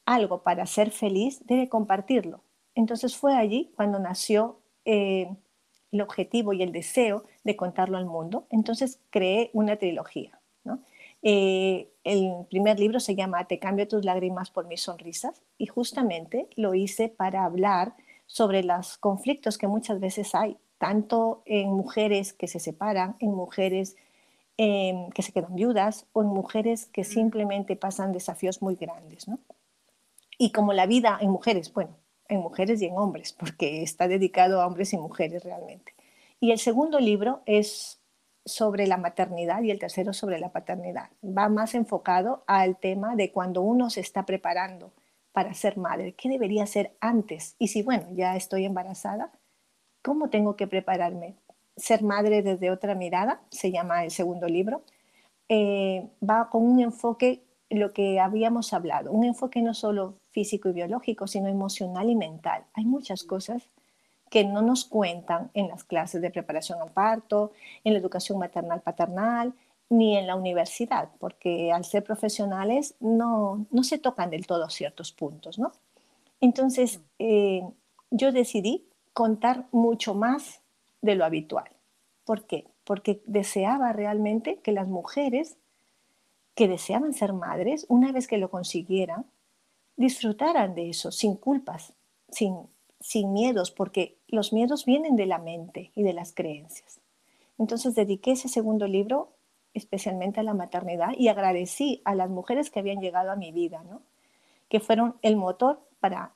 algo 0.06 0.42
para 0.42 0.66
ser 0.68 0.92
feliz, 0.92 1.46
debe 1.48 1.68
compartirlo. 1.68 2.40
Entonces 2.76 3.18
fue 3.18 3.36
allí 3.36 3.74
cuando 3.76 4.00
nació 4.00 4.58
eh, 4.86 5.30
el 5.92 6.02
objetivo 6.02 6.54
y 6.54 6.64
el 6.64 6.72
deseo 6.72 7.24
de 7.44 7.56
contarlo 7.56 7.98
al 7.98 8.06
mundo. 8.06 8.46
Entonces 8.50 9.00
creé 9.10 9.50
una 9.54 9.78
trilogía, 9.78 10.40
¿no? 10.64 10.80
Eh, 11.24 11.92
el 12.04 12.46
primer 12.50 12.80
libro 12.80 13.00
se 13.00 13.16
llama 13.16 13.46
Te 13.46 13.60
cambio 13.60 13.88
tus 13.88 14.04
lágrimas 14.04 14.50
por 14.50 14.68
mis 14.68 14.82
sonrisas 14.82 15.42
y 15.58 15.68
justamente 15.68 16.48
lo 16.56 16.74
hice 16.74 17.10
para 17.10 17.46
hablar 17.46 17.94
sobre 18.26 18.64
los 18.64 18.98
conflictos 18.98 19.58
que 19.58 19.68
muchas 19.68 20.00
veces 20.00 20.34
hay, 20.34 20.58
tanto 20.78 21.44
en 21.46 21.70
mujeres 21.70 22.34
que 22.34 22.48
se 22.48 22.60
separan, 22.60 23.18
en 23.20 23.32
mujeres 23.32 23.98
em, 24.58 25.10
que 25.12 25.22
se 25.22 25.32
quedan 25.32 25.54
viudas 25.54 26.08
o 26.14 26.22
en 26.22 26.30
mujeres 26.30 26.88
que 26.88 27.04
simplemente 27.04 27.76
pasan 27.76 28.14
desafíos 28.14 28.62
muy 28.62 28.76
grandes. 28.76 29.28
Y 30.38 30.52
como 30.52 30.74
la 30.74 30.88
vida 30.88 31.20
en 31.22 31.30
mujeres, 31.30 31.72
bueno, 31.72 31.96
en 32.32 32.40
mujeres 32.40 32.82
y 32.82 32.86
en 32.86 32.98
hombres, 32.98 33.34
porque 33.34 33.84
está 33.84 34.08
dedicado 34.08 34.62
a 34.62 34.66
hombres 34.66 34.94
y 34.94 34.98
mujeres 34.98 35.44
realmente. 35.44 35.94
Y 36.40 36.52
el 36.52 36.60
segundo 36.60 37.00
libro 37.00 37.42
es 37.46 38.00
sobre 38.46 38.88
la 38.88 38.98
maternidad 38.98 39.62
y 39.62 39.70
el 39.70 39.80
tercero 39.80 40.14
sobre 40.14 40.40
la 40.40 40.50
paternidad. 40.50 41.10
Va 41.24 41.50
más 41.50 41.76
enfocado 41.76 42.44
al 42.48 42.78
tema 42.78 43.16
de 43.18 43.32
cuando 43.32 43.62
uno 43.62 43.90
se 43.90 44.00
está 44.00 44.26
preparando 44.26 44.94
para 45.34 45.54
ser 45.54 45.78
madre, 45.78 46.14
qué 46.14 46.30
debería 46.30 46.66
ser 46.66 46.96
antes. 47.02 47.56
Y 47.60 47.68
si, 47.68 47.84
bueno, 47.84 48.08
ya 48.14 48.38
estoy 48.38 48.64
embarazada, 48.64 49.32
¿cómo 50.02 50.30
tengo 50.30 50.56
que 50.56 50.68
prepararme? 50.68 51.36
Ser 51.76 52.02
madre 52.02 52.42
desde 52.42 52.72
otra 52.72 52.96
mirada, 52.96 53.42
se 53.50 53.72
llama 53.72 54.06
el 54.06 54.12
segundo 54.12 54.48
libro, 54.48 54.84
eh, 55.50 56.10
va 56.28 56.50
con 56.50 56.64
un 56.64 56.80
enfoque, 56.80 57.44
lo 57.70 57.92
que 57.92 58.22
habíamos 58.22 58.74
hablado, 58.74 59.12
un 59.12 59.26
enfoque 59.26 59.62
no 59.62 59.74
solo 59.74 60.16
físico 60.32 60.70
y 60.70 60.74
biológico, 60.74 61.28
sino 61.28 61.48
emocional 61.48 62.10
y 62.10 62.16
mental. 62.16 62.64
Hay 62.74 62.86
muchas 62.86 63.24
cosas 63.24 63.64
que 64.30 64.46
no 64.46 64.62
nos 64.62 64.86
cuentan 64.86 65.52
en 65.54 65.68
las 65.68 65.84
clases 65.84 66.22
de 66.22 66.32
preparación 66.32 66.82
al 66.82 66.92
parto, 66.92 67.52
en 67.84 67.94
la 67.94 68.00
educación 68.00 68.40
maternal 68.40 68.82
paternal, 68.82 69.54
ni 69.90 70.18
en 70.18 70.26
la 70.26 70.38
universidad, 70.38 71.10
porque 71.20 71.74
al 71.74 71.84
ser 71.84 72.06
profesionales 72.06 72.96
no, 73.02 73.66
no 73.72 73.84
se 73.84 73.98
tocan 73.98 74.30
del 74.30 74.48
todo 74.48 74.70
ciertos 74.70 75.12
puntos, 75.12 75.60
¿no? 75.60 75.74
Entonces, 76.40 77.02
eh, 77.20 77.62
yo 78.10 78.32
decidí 78.32 78.86
contar 79.14 79.68
mucho 79.72 80.16
más 80.16 80.62
de 81.02 81.16
lo 81.16 81.26
habitual. 81.26 81.70
¿Por 82.24 82.46
qué? 82.46 82.68
Porque 82.86 83.22
deseaba 83.26 83.92
realmente 83.92 84.60
que 84.60 84.72
las 84.72 84.88
mujeres 84.88 85.58
que 86.56 86.70
deseaban 86.70 87.14
ser 87.14 87.34
madres, 87.34 87.86
una 87.90 88.12
vez 88.12 88.28
que 88.28 88.38
lo 88.38 88.50
consiguieran, 88.50 89.26
disfrutaran 90.02 90.76
de 90.76 90.90
eso, 90.90 91.12
sin 91.12 91.36
culpas, 91.36 91.94
sin, 92.30 92.68
sin 93.00 93.32
miedos, 93.32 93.72
porque 93.72 94.18
los 94.28 94.52
miedos 94.52 94.86
vienen 94.86 95.16
de 95.16 95.26
la 95.26 95.38
mente 95.38 95.92
y 95.96 96.04
de 96.04 96.14
las 96.14 96.34
creencias. 96.34 97.00
Entonces 97.58 97.96
dediqué 97.96 98.32
ese 98.32 98.50
segundo 98.50 98.88
libro 98.88 99.30
especialmente 99.74 100.40
a 100.40 100.44
la 100.44 100.54
maternidad 100.54 101.12
y 101.18 101.30
agradecí 101.30 102.02
a 102.04 102.16
las 102.16 102.30
mujeres 102.30 102.70
que 102.70 102.80
habían 102.80 103.00
llegado 103.00 103.32
a 103.32 103.36
mi 103.36 103.52
vida, 103.52 103.84
¿no? 103.84 104.02
que 104.68 104.80
fueron 104.80 105.16
el 105.22 105.36
motor 105.36 105.82
para 106.00 106.34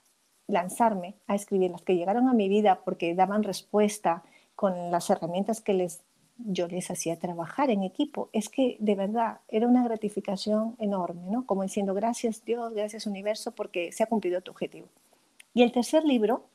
lanzarme 0.48 1.16
a 1.28 1.36
escribir, 1.36 1.72
las 1.72 1.82
que 1.82 1.96
llegaron 1.96 2.28
a 2.28 2.34
mi 2.34 2.50
vida 2.50 2.82
porque 2.84 3.16
daban 3.16 3.44
respuesta 3.44 4.24
con 4.56 4.92
las 4.92 5.10
herramientas 5.10 5.62
que 5.62 5.74
les, 5.74 6.04
yo 6.38 6.68
les 6.68 6.92
hacía 6.92 7.18
trabajar 7.18 7.70
en 7.70 7.84
equipo. 7.84 8.30
Es 8.34 8.50
que 8.50 8.78
de 8.80 8.96
verdad 8.96 9.40
era 9.48 9.68
una 9.68 9.84
gratificación 9.84 10.76
enorme, 10.80 11.24
¿no? 11.30 11.46
como 11.46 11.64
diciendo 11.64 11.94
gracias 11.94 12.44
Dios, 12.44 12.74
gracias 12.74 13.08
universo 13.08 13.52
porque 13.52 13.92
se 13.92 14.04
ha 14.04 14.08
cumplido 14.08 14.42
tu 14.42 14.52
objetivo. 14.52 14.88
Y 15.54 15.64
el 15.64 15.72
tercer 15.72 16.04
libro 16.04 16.48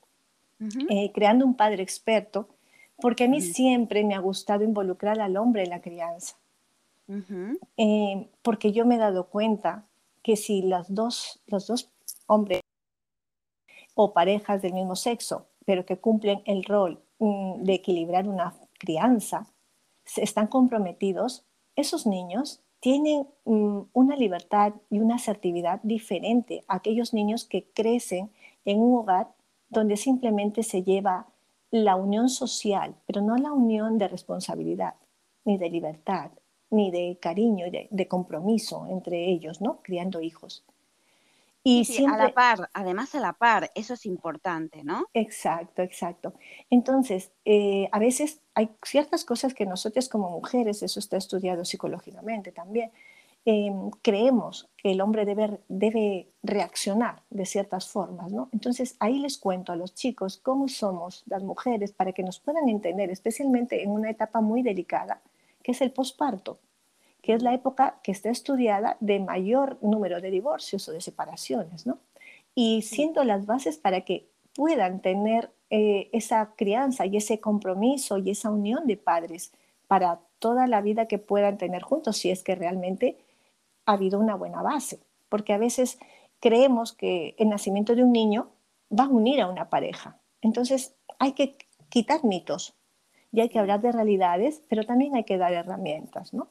eh, 0.90 1.10
creando 1.12 1.46
un 1.46 1.54
padre 1.54 1.82
experto, 1.82 2.48
porque 2.96 3.24
a 3.24 3.28
mí 3.28 3.40
siempre 3.40 4.04
me 4.04 4.14
ha 4.14 4.18
gustado 4.18 4.62
involucrar 4.62 5.18
al 5.18 5.38
hombre 5.38 5.62
en 5.62 5.70
la 5.70 5.80
crianza. 5.80 6.36
Eh, 7.76 8.28
porque 8.42 8.70
yo 8.70 8.84
me 8.86 8.96
he 8.96 8.98
dado 8.98 9.24
cuenta 9.28 9.86
que 10.22 10.36
si 10.36 10.62
las 10.62 10.94
dos, 10.94 11.40
los 11.46 11.66
dos 11.66 11.90
hombres 12.26 12.60
o 13.94 14.12
parejas 14.12 14.60
del 14.60 14.74
mismo 14.74 14.94
sexo, 14.96 15.46
pero 15.64 15.86
que 15.86 15.98
cumplen 15.98 16.42
el 16.44 16.62
rol 16.62 17.02
mm, 17.18 17.62
de 17.62 17.74
equilibrar 17.74 18.28
una 18.28 18.54
crianza, 18.78 19.46
están 20.16 20.46
comprometidos, 20.46 21.44
esos 21.76 22.06
niños 22.06 22.62
tienen 22.80 23.26
mm, 23.44 23.80
una 23.92 24.16
libertad 24.16 24.72
y 24.90 25.00
una 25.00 25.16
asertividad 25.16 25.80
diferente 25.82 26.64
a 26.66 26.76
aquellos 26.76 27.12
niños 27.12 27.44
que 27.44 27.64
crecen 27.72 28.30
en 28.64 28.80
un 28.80 28.98
hogar 28.98 29.28
donde 29.68 29.96
simplemente 29.96 30.62
se 30.62 30.82
lleva 30.82 31.26
la 31.70 31.94
unión 31.94 32.28
social, 32.28 32.96
pero 33.06 33.20
no 33.20 33.36
la 33.36 33.52
unión 33.52 33.98
de 33.98 34.08
responsabilidad, 34.08 34.94
ni 35.44 35.56
de 35.56 35.70
libertad, 35.70 36.32
ni 36.70 36.90
de 36.90 37.18
cariño 37.20 37.66
y 37.66 37.88
de, 37.90 38.08
compromiso 38.08 38.86
entre 38.90 39.30
ellos, 39.30 39.60
¿no? 39.60 39.80
Criando 39.82 40.20
hijos. 40.20 40.64
Y 41.62 42.04
a 42.06 42.16
la 42.16 42.32
par, 42.32 42.70
además 42.72 43.14
a 43.14 43.20
la 43.20 43.34
par, 43.34 43.70
eso 43.74 43.94
es 43.94 44.06
importante, 44.06 44.82
¿no? 44.82 45.06
Exacto, 45.12 45.82
exacto. 45.82 46.34
Entonces, 46.70 47.32
eh, 47.44 47.88
a 47.92 47.98
veces 47.98 48.40
hay 48.54 48.70
ciertas 48.82 49.24
cosas 49.24 49.52
que 49.52 49.66
nosotros 49.66 50.08
como 50.08 50.30
mujeres, 50.30 50.82
eso 50.82 50.98
está 50.98 51.18
estudiado 51.18 51.64
psicológicamente 51.64 52.50
también, 52.50 52.90
Em, 53.46 53.90
creemos 54.02 54.68
que 54.76 54.92
el 54.92 55.00
hombre 55.00 55.24
debe, 55.24 55.60
debe 55.68 56.28
reaccionar 56.42 57.22
de 57.30 57.46
ciertas 57.46 57.88
formas. 57.88 58.30
¿no? 58.30 58.50
Entonces 58.52 58.96
ahí 59.00 59.18
les 59.18 59.38
cuento 59.38 59.72
a 59.72 59.76
los 59.76 59.94
chicos 59.94 60.38
cómo 60.38 60.68
somos 60.68 61.24
las 61.26 61.42
mujeres 61.42 61.92
para 61.92 62.12
que 62.12 62.22
nos 62.22 62.38
puedan 62.38 62.68
entender, 62.68 63.10
especialmente 63.10 63.82
en 63.82 63.90
una 63.90 64.10
etapa 64.10 64.42
muy 64.42 64.62
delicada, 64.62 65.22
que 65.62 65.72
es 65.72 65.80
el 65.80 65.90
posparto, 65.92 66.58
que 67.22 67.34
es 67.34 67.42
la 67.42 67.54
época 67.54 68.00
que 68.02 68.12
está 68.12 68.30
estudiada 68.30 68.96
de 69.00 69.20
mayor 69.20 69.78
número 69.82 70.20
de 70.20 70.30
divorcios 70.30 70.88
o 70.88 70.92
de 70.92 71.00
separaciones. 71.00 71.86
¿no? 71.86 71.98
Y 72.54 72.82
siendo 72.82 73.24
las 73.24 73.46
bases 73.46 73.78
para 73.78 74.02
que 74.02 74.28
puedan 74.54 75.00
tener 75.00 75.50
eh, 75.70 76.08
esa 76.12 76.54
crianza 76.56 77.06
y 77.06 77.16
ese 77.16 77.40
compromiso 77.40 78.18
y 78.18 78.30
esa 78.30 78.50
unión 78.50 78.86
de 78.86 78.96
padres 78.96 79.52
para 79.86 80.20
toda 80.38 80.66
la 80.66 80.80
vida 80.80 81.06
que 81.06 81.18
puedan 81.18 81.58
tener 81.58 81.82
juntos, 81.82 82.16
si 82.16 82.30
es 82.30 82.42
que 82.42 82.54
realmente 82.54 83.18
ha 83.86 83.92
habido 83.92 84.18
una 84.18 84.34
buena 84.34 84.62
base, 84.62 85.00
porque 85.28 85.52
a 85.52 85.58
veces 85.58 85.98
creemos 86.40 86.92
que 86.92 87.34
el 87.38 87.48
nacimiento 87.48 87.94
de 87.94 88.02
un 88.02 88.12
niño 88.12 88.50
va 88.90 89.04
a 89.04 89.08
unir 89.08 89.40
a 89.40 89.48
una 89.48 89.68
pareja. 89.68 90.18
Entonces 90.40 90.94
hay 91.18 91.32
que 91.32 91.56
quitar 91.88 92.24
mitos 92.24 92.74
y 93.32 93.40
hay 93.40 93.48
que 93.48 93.58
hablar 93.58 93.80
de 93.80 93.92
realidades, 93.92 94.62
pero 94.68 94.84
también 94.84 95.14
hay 95.14 95.24
que 95.24 95.38
dar 95.38 95.52
herramientas, 95.52 96.34
¿no? 96.34 96.48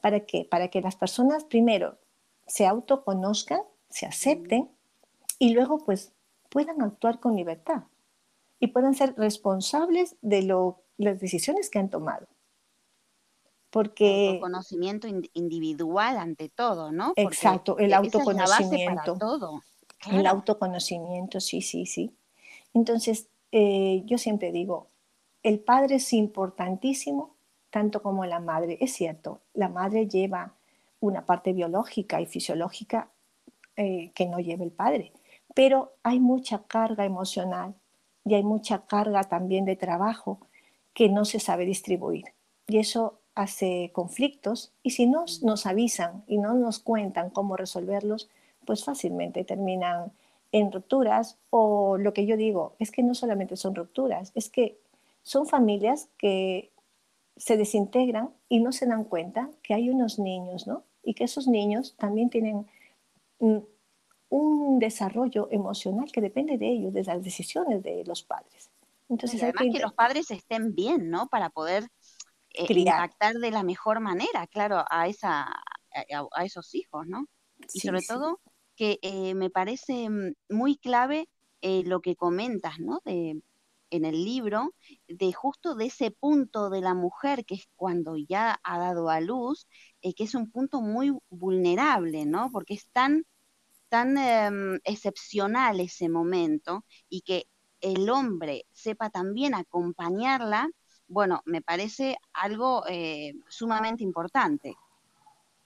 ¿Para 0.00 0.20
qué? 0.20 0.44
Para 0.44 0.68
que 0.68 0.80
las 0.80 0.96
personas 0.96 1.44
primero 1.44 1.98
se 2.46 2.66
autoconozcan, 2.66 3.60
se 3.90 4.06
acepten 4.06 4.70
y 5.38 5.54
luego 5.54 5.78
pues 5.78 6.12
puedan 6.48 6.82
actuar 6.82 7.20
con 7.20 7.36
libertad 7.36 7.84
y 8.60 8.68
puedan 8.68 8.94
ser 8.94 9.14
responsables 9.16 10.16
de 10.22 10.42
las 10.96 11.20
decisiones 11.20 11.70
que 11.70 11.78
han 11.78 11.90
tomado. 11.90 12.26
Porque... 13.70 14.38
conocimiento 14.40 15.06
individual 15.34 16.16
ante 16.16 16.48
todo, 16.48 16.90
¿no? 16.90 17.12
exacto, 17.16 17.78
el 17.78 17.92
autoconocimiento. 17.92 19.16
todo. 19.18 19.62
El 20.10 20.26
autoconocimiento, 20.26 21.40
sí, 21.40 21.60
sí, 21.60 21.84
sí. 21.84 22.14
Entonces, 22.72 23.28
eh, 23.52 24.02
yo 24.06 24.16
siempre 24.16 24.52
digo, 24.52 24.88
el 25.42 25.60
padre 25.60 25.96
es 25.96 26.12
importantísimo 26.12 27.34
tanto 27.70 28.02
como 28.02 28.24
la 28.24 28.40
madre. 28.40 28.78
Es 28.80 28.92
cierto, 28.92 29.40
la 29.54 29.68
madre 29.68 30.06
lleva 30.06 30.54
una 31.00 31.24
parte 31.24 31.52
biológica 31.52 32.20
y 32.20 32.26
fisiológica 32.26 33.10
eh, 33.76 34.10
que 34.14 34.26
no 34.26 34.40
lleve 34.40 34.64
el 34.64 34.72
padre, 34.72 35.12
pero 35.54 35.92
hay 36.02 36.20
mucha 36.20 36.64
carga 36.64 37.04
emocional 37.04 37.74
y 38.24 38.34
hay 38.34 38.42
mucha 38.42 38.86
carga 38.86 39.24
también 39.24 39.64
de 39.64 39.76
trabajo 39.76 40.40
que 40.92 41.08
no 41.08 41.24
se 41.24 41.38
sabe 41.38 41.64
distribuir. 41.64 42.24
Y 42.66 42.78
eso 42.78 43.20
hace 43.34 43.90
conflictos 43.94 44.72
y 44.82 44.90
si 44.90 45.06
no 45.06 45.24
nos 45.42 45.66
avisan 45.66 46.24
y 46.26 46.38
no 46.38 46.54
nos 46.54 46.80
cuentan 46.80 47.30
cómo 47.30 47.56
resolverlos, 47.56 48.28
pues 48.66 48.84
fácilmente 48.84 49.44
terminan 49.44 50.12
en 50.50 50.72
rupturas 50.72 51.38
o 51.50 51.98
lo 51.98 52.12
que 52.12 52.26
yo 52.26 52.36
digo 52.36 52.74
es 52.78 52.90
que 52.90 53.02
no 53.02 53.14
solamente 53.14 53.56
son 53.56 53.74
rupturas, 53.74 54.32
es 54.34 54.50
que 54.50 54.80
son 55.22 55.46
familias 55.46 56.08
que 56.18 56.72
se 57.38 57.56
desintegran 57.56 58.30
y 58.48 58.60
no 58.60 58.72
se 58.72 58.86
dan 58.86 59.04
cuenta 59.04 59.50
que 59.62 59.74
hay 59.74 59.90
unos 59.90 60.18
niños, 60.18 60.66
¿no? 60.66 60.84
Y 61.02 61.14
que 61.14 61.24
esos 61.24 61.46
niños 61.46 61.94
también 61.96 62.28
tienen 62.28 62.66
un 63.38 64.78
desarrollo 64.78 65.48
emocional 65.50 66.10
que 66.12 66.20
depende 66.20 66.58
de 66.58 66.68
ellos, 66.68 66.92
de 66.92 67.04
las 67.04 67.22
decisiones 67.22 67.82
de 67.82 68.04
los 68.04 68.22
padres. 68.22 68.70
Entonces, 69.08 69.42
además 69.42 69.64
que, 69.72 69.78
los 69.78 69.94
padres 69.94 70.30
estén 70.30 70.74
bien, 70.74 71.08
¿no? 71.08 71.28
Para 71.28 71.48
poder 71.50 71.88
eh, 72.50 72.66
impactar 72.68 73.36
de 73.36 73.50
la 73.50 73.62
mejor 73.62 74.00
manera, 74.00 74.46
claro, 74.48 74.84
a, 74.90 75.08
esa, 75.08 75.44
a, 75.44 76.44
esos 76.44 76.74
hijos, 76.74 77.06
¿no? 77.06 77.26
Y 77.72 77.80
sobre 77.80 78.02
todo 78.02 78.40
que 78.76 78.98
eh, 79.02 79.34
me 79.34 79.50
parece 79.50 80.08
mm, 80.08 80.34
muy 80.50 80.76
clave 80.76 81.28
eh, 81.62 81.82
lo 81.84 82.00
que 82.00 82.16
comentas, 82.16 82.78
¿no? 82.78 83.00
De, 83.04 83.40
en 83.90 84.04
el 84.04 84.24
libro, 84.24 84.74
de 85.08 85.32
justo 85.32 85.74
de 85.74 85.86
ese 85.86 86.10
punto 86.10 86.70
de 86.70 86.80
la 86.80 86.94
mujer, 86.94 87.44
que 87.44 87.54
es 87.56 87.68
cuando 87.76 88.16
ya 88.16 88.60
ha 88.62 88.78
dado 88.78 89.10
a 89.10 89.20
luz, 89.20 89.66
que 90.00 90.24
es 90.24 90.34
un 90.34 90.50
punto 90.50 90.80
muy 90.80 91.16
vulnerable, 91.30 92.26
¿no? 92.26 92.50
Porque 92.52 92.74
es 92.74 92.88
tan, 92.92 93.24
tan 93.88 94.18
em, 94.18 94.80
excepcional 94.84 95.80
ese 95.80 96.08
momento 96.08 96.84
y 97.08 97.22
que 97.22 97.46
el 97.80 98.10
hombre 98.10 98.66
sepa 98.72 99.10
también 99.10 99.54
acompañarla, 99.54 100.68
bueno, 101.06 101.42
me 101.46 101.62
parece 101.62 102.16
algo 102.32 102.84
eh, 102.88 103.34
sumamente 103.48 104.04
importante. 104.04 104.76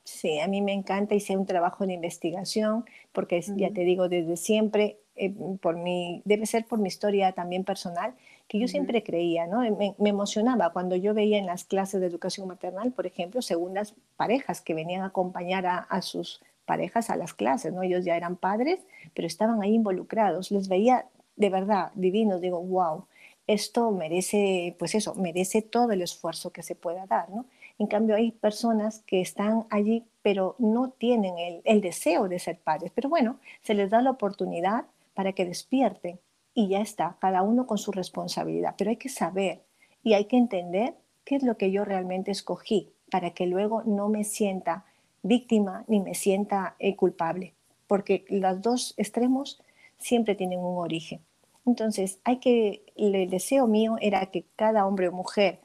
Sí, 0.05 0.41
a 0.41 0.49
mí 0.49 0.61
me 0.63 0.73
encanta, 0.73 1.15
hice 1.15 1.37
un 1.37 1.47
trabajo 1.47 1.87
de 1.87 1.93
investigación, 1.93 2.85
porque 3.13 3.41
ya 3.57 3.73
te 3.73 3.83
digo, 3.83 4.09
desde 4.09 4.37
siempre, 4.37 4.99
eh, 5.15 5.33
por 5.61 5.77
mi, 5.77 6.23
debe 6.25 6.47
ser 6.47 6.67
por 6.67 6.81
mi 6.81 6.89
historia 6.89 7.33
también 7.33 7.63
personal, 7.65 8.15
que 8.49 8.59
yo 8.59 8.67
siempre 8.67 9.05
creía, 9.05 9.47
¿no? 9.47 9.61
Me, 9.61 9.95
emocionaba 10.09 10.73
cuando 10.73 10.97
yo 10.97 11.15
veía 11.15 11.39
en 11.39 11.47
las 11.47 11.65
clases 11.65 12.01
de 12.01 12.09
educación 12.09 12.49
maternal, 12.49 12.93
por 12.93 13.07
ejemplo, 13.07 13.43
segundas 13.43 13.95
parejas 14.17 14.61
que 14.61 14.75
venían 14.75 15.03
a 15.03 15.07
acompañar 15.07 15.67
a, 15.67 15.79
a 15.79 16.03
sus 16.03 16.43
parejas 16.67 17.09
a 17.09 17.17
las 17.17 17.33
clases, 17.33 17.73
¿no? 17.73 17.83
Ellos 17.83 18.05
ya 18.05 18.17
eran 18.17 18.37
padres, 18.37 18.81
pero 19.15 19.27
estaban 19.27 19.63
ahí 19.63 19.75
involucrados. 19.75 20.51
Les 20.51 20.69
veía 20.69 21.07
de 21.37 21.51
verdad 21.51 21.93
divinos, 21.95 22.41
digo, 22.41 22.61
wow, 22.61 23.07
esto 23.47 23.91
merece, 23.91 24.77
pues 24.79 24.95
eso, 24.95 25.15
merece 25.15 25.63
todo 25.63 25.93
el 25.93 26.03
esfuerzo 26.03 26.51
que 26.51 26.63
se 26.63 26.75
pueda 26.75 27.07
dar, 27.07 27.31
¿no? 27.31 27.47
En 27.79 27.87
cambio, 27.87 28.17
hay 28.17 28.33
personas 28.33 29.03
que 29.07 29.21
están 29.21 29.67
allí, 29.71 30.05
pero 30.23 30.55
no 30.59 30.91
tienen 30.91 31.35
el, 31.65 31.81
deseo 31.81 32.29
de 32.29 32.39
ser 32.39 32.59
padres. 32.59 32.93
Pero 32.95 33.09
bueno, 33.09 33.39
se 33.63 33.75
les 33.75 33.91
da 33.91 34.03
la 34.03 34.11
oportunidad 34.11 34.87
para 35.15 35.33
que 35.33 35.45
despierten 35.45 36.21
y 36.55 36.69
ya 36.69 36.81
está, 36.81 37.17
cada 37.21 37.43
uno 37.43 37.67
con 37.67 37.79
su 37.79 37.93
responsabilidad. 37.93 38.75
Pero 38.77 38.91
hay 38.91 38.97
que 38.97 39.09
saber 39.09 39.63
y 40.03 40.15
hay 40.15 40.27
que 40.27 40.37
entender 40.37 40.95
qué 41.25 41.37
es 41.37 41.43
lo 41.43 41.57
que 41.57 41.71
yo 41.71 41.85
realmente 41.85 42.31
escogí 42.31 42.93
para 43.11 43.31
que 43.31 43.47
luego 43.47 43.83
no 43.85 44.09
me 44.09 44.25
sienta 44.25 44.85
víctima 45.23 45.85
ni 45.87 46.01
me 46.01 46.15
sienta 46.15 46.77
eh, 46.79 46.97
culpable, 46.97 47.55
porque 47.87 48.25
los 48.29 48.61
dos 48.61 48.95
extremos 48.97 49.63
siempre 49.99 50.35
tienen 50.35 50.61
un 50.61 50.79
origen. 50.79 51.21
Entonces, 51.65 52.19
hay 52.25 52.39
que, 52.39 52.83
el 52.97 53.31
deseo 53.31 53.67
mío 53.67 53.97
era 54.01 54.27
que 54.27 54.45
cada 54.57 54.87
hombre 54.87 55.09
o 55.09 55.13
mujer 55.13 55.61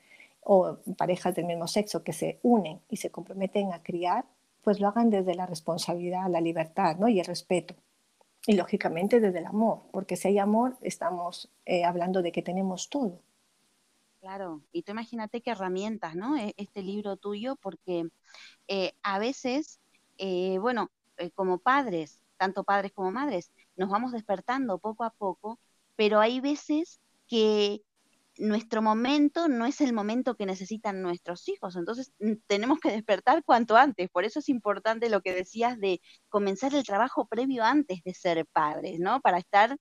o 0.50 0.78
parejas 0.98 1.36
del 1.36 1.46
mismo 1.46 1.68
sexo 1.68 2.06
que 2.06 2.14
se 2.14 2.40
unen 2.42 2.80
y 2.90 2.98
se 2.98 3.12
comprometen 3.12 3.74
a 3.74 3.84
criar, 3.84 4.26
pues 4.62 4.80
lo 4.80 4.88
hagan 4.88 5.10
desde 5.10 5.36
la 5.36 5.46
responsabilidad, 5.46 6.30
la 6.30 6.40
libertad 6.40 6.96
¿no? 6.96 7.10
y 7.10 7.20
el 7.20 7.26
respeto. 7.26 7.76
Y 8.46 8.54
lógicamente 8.54 9.20
desde 9.20 9.40
el 9.40 9.46
amor, 9.46 9.82
porque 9.92 10.16
si 10.16 10.30
hay 10.30 10.40
amor, 10.40 10.78
estamos 10.82 11.52
eh, 11.66 11.84
hablando 11.84 12.22
de 12.22 12.32
que 12.32 12.42
tenemos 12.42 12.90
todo. 12.90 13.20
Claro, 14.22 14.62
y 14.72 14.84
tú 14.84 14.94
imagínate 14.94 15.42
qué 15.42 15.52
herramientas, 15.52 16.16
¿no? 16.16 16.38
E, 16.38 16.54
este 16.56 16.82
libro 16.82 17.18
tuyo, 17.18 17.58
porque 17.58 18.08
eh, 18.70 18.94
a 19.04 19.20
veces, 19.20 19.82
eh, 20.18 20.60
bueno, 20.60 20.92
como 21.36 21.58
padres, 21.58 22.22
tanto 22.38 22.64
padres 22.64 22.94
como 22.94 23.12
madres, 23.12 23.52
nos 23.76 23.90
vamos 23.90 24.14
despertando 24.14 24.78
poco 24.78 25.04
a 25.04 25.10
poco, 25.10 25.60
pero 25.98 26.22
hay 26.22 26.40
veces 26.40 27.02
que 27.28 27.82
nuestro 28.40 28.82
momento 28.82 29.48
no 29.48 29.66
es 29.66 29.82
el 29.82 29.94
momento 29.94 30.36
que 30.36 30.46
necesitan 30.46 31.02
nuestros 31.02 31.48
hijos, 31.48 31.76
entonces 31.76 32.14
tenemos 32.48 32.80
que 32.80 32.92
despertar 32.92 33.44
cuanto 33.44 33.76
antes, 33.78 34.10
por 34.10 34.26
eso 34.26 34.40
es 34.40 34.50
importante 34.50 35.10
lo 35.10 35.22
que 35.22 35.34
decías 35.34 35.80
de 35.80 36.02
comenzar 36.30 36.74
el 36.76 36.86
trabajo 36.86 37.28
previo 37.28 37.64
antes 37.64 38.04
de 38.04 38.14
ser 38.14 38.46
padres, 38.46 39.00
¿no? 39.00 39.22
Para 39.22 39.38
estar 39.40 39.78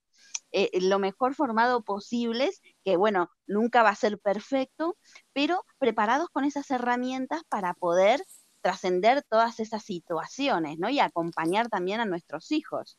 eh, 0.52 0.70
lo 0.80 0.98
mejor 0.98 1.34
formado 1.34 1.82
posibles, 1.82 2.62
que 2.84 2.96
bueno, 2.96 3.28
nunca 3.46 3.82
va 3.82 3.90
a 3.90 3.96
ser 3.96 4.18
perfecto, 4.18 4.96
pero 5.32 5.64
preparados 5.78 6.28
con 6.30 6.44
esas 6.44 6.70
herramientas 6.70 7.42
para 7.48 7.74
poder 7.74 8.22
trascender 8.60 9.22
todas 9.28 9.60
esas 9.60 9.84
situaciones, 9.84 10.78
¿no? 10.78 10.88
Y 10.88 10.98
acompañar 10.98 11.68
también 11.68 12.00
a 12.00 12.04
nuestros 12.04 12.50
hijos. 12.52 12.98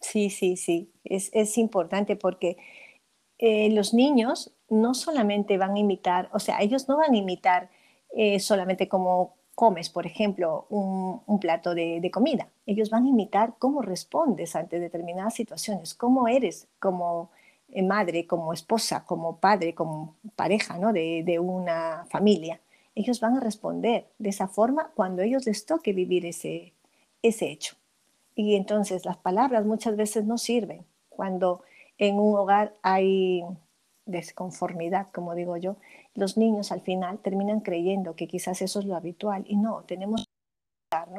Sí, 0.00 0.30
sí, 0.30 0.56
sí, 0.56 0.92
es, 1.04 1.30
es 1.32 1.58
importante 1.58 2.16
porque 2.16 2.56
eh, 3.38 3.70
los 3.70 3.94
niños 3.94 4.52
no 4.68 4.94
solamente 4.94 5.58
van 5.58 5.76
a 5.76 5.78
imitar, 5.78 6.28
o 6.32 6.38
sea, 6.38 6.60
ellos 6.60 6.88
no 6.88 6.96
van 6.96 7.14
a 7.14 7.16
imitar 7.16 7.70
eh, 8.14 8.40
solamente 8.40 8.88
como 8.88 9.36
comes, 9.54 9.90
por 9.90 10.06
ejemplo, 10.06 10.66
un, 10.70 11.40
plato 11.40 11.74
de, 11.74 12.08
comida. 12.12 12.48
Ellos 12.64 12.90
van 12.90 13.06
a 13.06 13.08
imitar 13.08 13.54
cómo 13.58 13.82
respondes 13.82 14.54
ante 14.54 14.78
determinadas 14.78 15.34
situaciones, 15.34 15.94
cómo 15.94 16.28
eres 16.28 16.68
como 16.78 17.30
eh, 17.70 17.82
madre, 17.82 18.26
como 18.26 18.52
esposa, 18.52 19.04
como 19.04 19.38
padre, 19.38 19.74
como 19.74 20.14
pareja 20.36 20.78
¿no? 20.78 20.92
de, 20.92 21.24
de, 21.26 21.40
una 21.40 22.06
familia. 22.08 22.60
Ellos 22.94 23.18
van 23.20 23.36
a 23.36 23.40
responder 23.40 24.06
de 24.18 24.28
esa 24.28 24.46
forma 24.46 24.92
cuando 24.94 25.22
ellos 25.22 25.44
les 25.46 25.66
toque 25.66 25.92
vivir 25.92 26.24
ese, 26.24 26.72
ese 27.22 27.50
hecho. 27.50 27.74
Y 28.36 28.54
entonces 28.54 29.04
las 29.04 29.16
palabras 29.16 29.66
muchas 29.66 29.96
veces 29.96 30.24
no 30.24 30.38
sirven. 30.38 30.86
Cuando 31.08 31.62
en 31.98 32.18
un 32.18 32.36
hogar 32.36 32.74
hay 32.82 33.42
desconformidad, 34.06 35.08
como 35.12 35.34
digo 35.34 35.56
yo, 35.56 35.76
los 36.14 36.36
niños 36.36 36.72
al 36.72 36.80
final 36.80 37.18
terminan 37.18 37.60
creyendo 37.60 38.16
que 38.16 38.26
quizás 38.26 38.62
eso 38.62 38.80
es 38.80 38.86
lo 38.86 38.96
habitual 38.96 39.44
y 39.46 39.56
no, 39.56 39.82
tenemos 39.84 40.24
que 40.24 40.28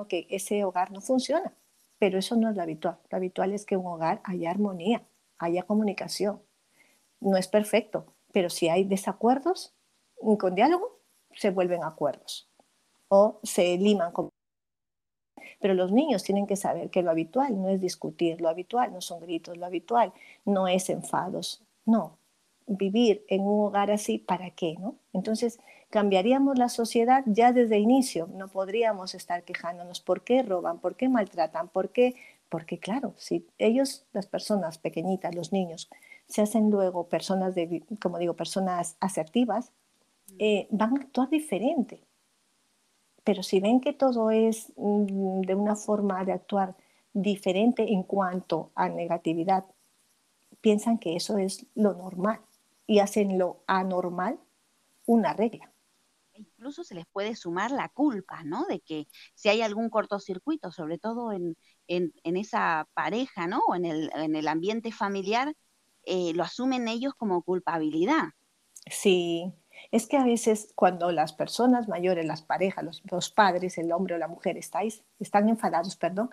que 0.08 0.36
ese 0.36 0.64
hogar 0.64 0.92
no 0.92 1.02
funciona, 1.02 1.54
pero 2.00 2.18
eso 2.18 2.36
no 2.36 2.50
es 2.50 2.56
lo 2.56 2.64
habitual. 2.64 2.98
Lo 3.10 3.18
habitual 3.18 3.54
es 3.54 3.66
que 3.66 3.76
en 3.76 3.82
un 3.82 3.88
hogar 3.88 4.22
haya 4.24 4.50
armonía, 4.50 5.04
haya 5.38 5.64
comunicación. 5.64 6.42
No 7.20 7.38
es 7.38 7.48
perfecto, 7.48 8.06
pero 8.32 8.50
si 8.50 8.70
hay 8.70 8.84
desacuerdos, 8.86 9.76
con 10.40 10.56
diálogo 10.56 11.00
se 11.36 11.52
vuelven 11.52 11.84
acuerdos 11.84 12.50
o 13.10 13.40
se 13.44 13.78
liman 13.78 14.12
con 14.12 14.29
pero 15.60 15.74
los 15.74 15.92
niños 15.92 16.24
tienen 16.24 16.48
que 16.48 16.56
saber 16.56 16.90
que 16.90 17.04
lo 17.04 17.12
habitual 17.12 17.62
no 17.62 17.70
es 17.70 17.82
discutir, 17.82 18.42
lo 18.42 18.50
habitual 18.50 18.94
no 18.94 19.02
son 19.02 19.20
gritos, 19.22 19.58
lo 19.58 19.66
habitual 19.66 20.14
no 20.46 20.68
es 20.68 20.90
enfados. 20.90 21.62
No, 21.86 22.18
vivir 22.68 23.26
en 23.28 23.42
un 23.42 23.66
hogar 23.66 23.92
así, 23.92 24.20
¿para 24.20 24.52
qué? 24.52 24.76
¿no? 24.80 24.96
Entonces, 25.12 25.60
cambiaríamos 25.90 26.58
la 26.58 26.70
sociedad 26.70 27.24
ya 27.26 27.52
desde 27.52 27.78
el 27.78 27.84
inicio. 27.84 28.30
No 28.34 28.48
podríamos 28.48 29.16
estar 29.16 29.44
quejándonos 29.44 30.00
por 30.00 30.24
qué 30.24 30.44
roban, 30.44 30.80
por 30.80 30.96
qué 30.96 31.10
maltratan, 31.10 31.68
por 31.68 31.90
qué... 31.92 32.16
Porque 32.48 32.80
claro, 32.80 33.14
si 33.18 33.46
ellos, 33.60 34.06
las 34.12 34.26
personas 34.26 34.80
pequeñitas, 34.80 35.36
los 35.36 35.52
niños, 35.52 35.88
se 36.28 36.42
hacen 36.42 36.72
luego 36.72 37.08
personas, 37.08 37.54
de, 37.54 37.84
como 38.02 38.18
digo, 38.18 38.36
personas 38.36 38.98
asertivas, 39.00 39.72
eh, 40.40 40.68
van 40.72 40.98
a 40.98 41.02
actuar 41.02 41.30
diferente. 41.30 42.02
Pero 43.24 43.44
si 43.44 43.60
ven 43.60 43.82
que 43.82 43.94
todo 43.94 44.32
es 44.32 44.72
mm, 44.76 45.42
de 45.42 45.56
una 45.56 45.76
forma 45.76 46.24
de 46.26 46.34
actuar 46.34 46.76
diferente 47.14 47.92
en 47.92 48.04
cuanto 48.04 48.72
a 48.76 48.90
negatividad, 48.90 49.66
piensan 50.62 50.98
que 50.98 51.16
eso 51.16 51.38
es 51.38 51.66
lo 51.76 51.94
normal 51.94 52.40
y 52.88 53.00
hacen 53.00 53.38
lo 53.38 53.64
anormal 53.68 54.40
una 55.06 55.34
regla. 55.34 55.72
Incluso 56.34 56.84
se 56.84 56.96
les 56.96 57.06
puede 57.08 57.36
sumar 57.36 57.72
la 57.72 57.90
culpa, 57.90 58.44
¿no? 58.44 58.66
De 58.66 58.80
que 58.80 59.08
si 59.36 59.50
hay 59.50 59.62
algún 59.62 59.90
cortocircuito, 59.90 60.72
sobre 60.72 60.98
todo 60.98 61.32
en, 61.34 61.56
esa 61.88 62.88
pareja, 62.94 63.48
¿no? 63.48 63.60
O 63.68 63.76
en 63.76 63.86
el, 63.86 64.48
ambiente 64.48 64.92
familiar, 64.92 65.54
eh, 66.04 66.32
lo 66.34 66.44
asumen 66.44 66.88
ellos 66.88 67.14
como 67.16 67.44
culpabilidad. 67.44 68.30
Sí, 68.90 69.54
Es 69.92 70.08
que 70.08 70.18
a 70.18 70.24
veces 70.24 70.72
cuando 70.76 71.12
las 71.12 71.34
personas 71.34 71.88
mayores, 71.88 72.26
las 72.26 72.42
parejas, 72.42 73.02
los, 73.10 73.30
padres, 73.32 73.78
el 73.78 73.92
hombre 73.92 74.16
o 74.16 74.18
la 74.18 74.28
mujer 74.28 74.58
estáis, 74.58 75.04
están 75.20 75.50
enfadados, 75.50 75.96
perdón, 75.96 76.30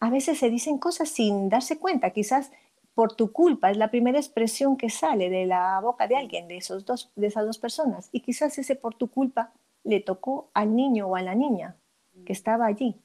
a 0.00 0.10
veces 0.10 0.38
se 0.38 0.50
dicen 0.50 0.78
cosas 0.78 1.08
sin 1.08 1.48
darse 1.48 1.78
cuenta, 1.78 2.10
quizás 2.10 2.50
por 2.94 3.14
tu 3.14 3.32
culpa, 3.32 3.70
es 3.70 3.76
la 3.76 3.90
primera 3.90 4.18
expresión 4.18 4.76
que 4.76 4.90
sale 4.90 5.30
de 5.30 5.46
la 5.46 5.80
boca 5.80 6.06
de 6.06 6.16
alguien, 6.16 6.48
de, 6.48 6.58
esos 6.58 6.84
dos, 6.84 7.10
de 7.16 7.28
esas 7.28 7.46
dos 7.46 7.58
personas, 7.58 8.08
y 8.12 8.20
quizás 8.20 8.58
ese 8.58 8.76
por 8.76 8.94
tu 8.94 9.08
culpa 9.08 9.52
le 9.84 10.00
tocó 10.00 10.50
al 10.52 10.76
niño 10.76 11.06
o 11.06 11.16
a 11.16 11.22
la 11.22 11.34
niña 11.34 11.76
que 12.26 12.32
estaba 12.32 12.66
allí. 12.66 13.00